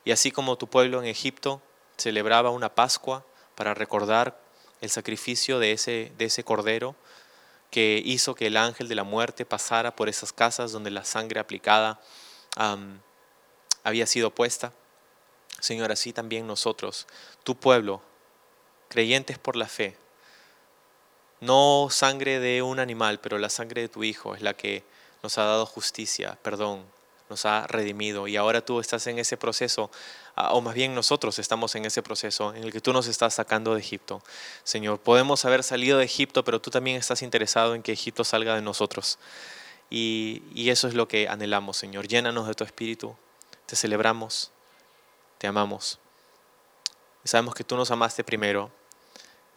Y 0.04 0.12
así 0.12 0.30
como 0.30 0.56
tu 0.56 0.68
pueblo 0.68 1.00
en 1.00 1.06
Egipto 1.06 1.60
celebraba 1.96 2.50
una 2.50 2.74
Pascua 2.74 3.24
para 3.54 3.74
recordar 3.74 4.38
el 4.80 4.90
sacrificio 4.90 5.58
de 5.58 5.72
ese, 5.72 6.12
de 6.18 6.26
ese 6.26 6.44
Cordero, 6.44 6.94
que 7.70 8.00
hizo 8.04 8.34
que 8.34 8.46
el 8.46 8.56
ángel 8.56 8.88
de 8.88 8.94
la 8.94 9.04
muerte 9.04 9.44
pasara 9.44 9.96
por 9.96 10.08
esas 10.08 10.32
casas 10.32 10.72
donde 10.72 10.90
la 10.90 11.04
sangre 11.04 11.40
aplicada 11.40 12.00
había 13.84 14.06
sido 14.06 14.30
puesta. 14.30 14.72
Señor, 15.60 15.92
así 15.92 16.12
también 16.12 16.46
nosotros, 16.46 17.06
tu 17.44 17.56
pueblo, 17.56 18.02
creyentes 18.88 19.38
por 19.38 19.56
la 19.56 19.66
fe, 19.66 19.96
no 21.40 21.88
sangre 21.90 22.40
de 22.40 22.62
un 22.62 22.78
animal, 22.78 23.20
pero 23.20 23.38
la 23.38 23.48
sangre 23.48 23.82
de 23.82 23.88
tu 23.88 24.04
Hijo 24.04 24.34
es 24.34 24.42
la 24.42 24.54
que 24.54 24.84
nos 25.22 25.38
ha 25.38 25.44
dado 25.44 25.66
justicia, 25.66 26.38
perdón, 26.42 26.84
nos 27.28 27.44
ha 27.44 27.66
redimido. 27.66 28.28
Y 28.28 28.36
ahora 28.36 28.64
tú 28.64 28.80
estás 28.80 29.06
en 29.06 29.18
ese 29.18 29.36
proceso, 29.36 29.90
ah, 30.34 30.52
o 30.52 30.60
más 30.60 30.74
bien 30.74 30.94
nosotros 30.94 31.38
estamos 31.38 31.74
en 31.74 31.84
ese 31.84 32.02
proceso 32.02 32.54
en 32.54 32.64
el 32.64 32.72
que 32.72 32.80
tú 32.80 32.92
nos 32.92 33.06
estás 33.06 33.34
sacando 33.34 33.74
de 33.74 33.80
Egipto. 33.80 34.22
Señor, 34.64 35.00
podemos 35.00 35.44
haber 35.44 35.62
salido 35.62 35.98
de 35.98 36.04
Egipto, 36.04 36.44
pero 36.44 36.60
tú 36.60 36.70
también 36.70 36.96
estás 36.96 37.22
interesado 37.22 37.74
en 37.74 37.82
que 37.82 37.92
Egipto 37.92 38.24
salga 38.24 38.54
de 38.54 38.62
nosotros. 38.62 39.18
Y, 39.90 40.68
eso 40.68 40.88
es 40.88 40.94
lo 40.94 41.08
que 41.08 41.28
anhelamos, 41.28 41.76
Señor. 41.76 42.08
Llénanos 42.08 42.48
de 42.48 42.54
tu 42.54 42.64
espíritu. 42.64 43.16
Te 43.66 43.76
celebramos. 43.76 44.50
Te 45.38 45.46
amamos. 45.46 45.98
Y 47.24 47.28
sabemos 47.28 47.54
que 47.54 47.64
tú 47.64 47.76
nos 47.76 47.90
amaste 47.90 48.24
primero 48.24 48.70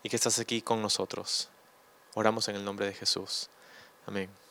y 0.03 0.09
que 0.09 0.15
estás 0.15 0.39
aquí 0.39 0.61
con 0.61 0.81
nosotros. 0.81 1.49
Oramos 2.15 2.47
en 2.47 2.55
el 2.55 2.65
nombre 2.65 2.85
de 2.85 2.93
Jesús. 2.93 3.49
Amén. 4.05 4.48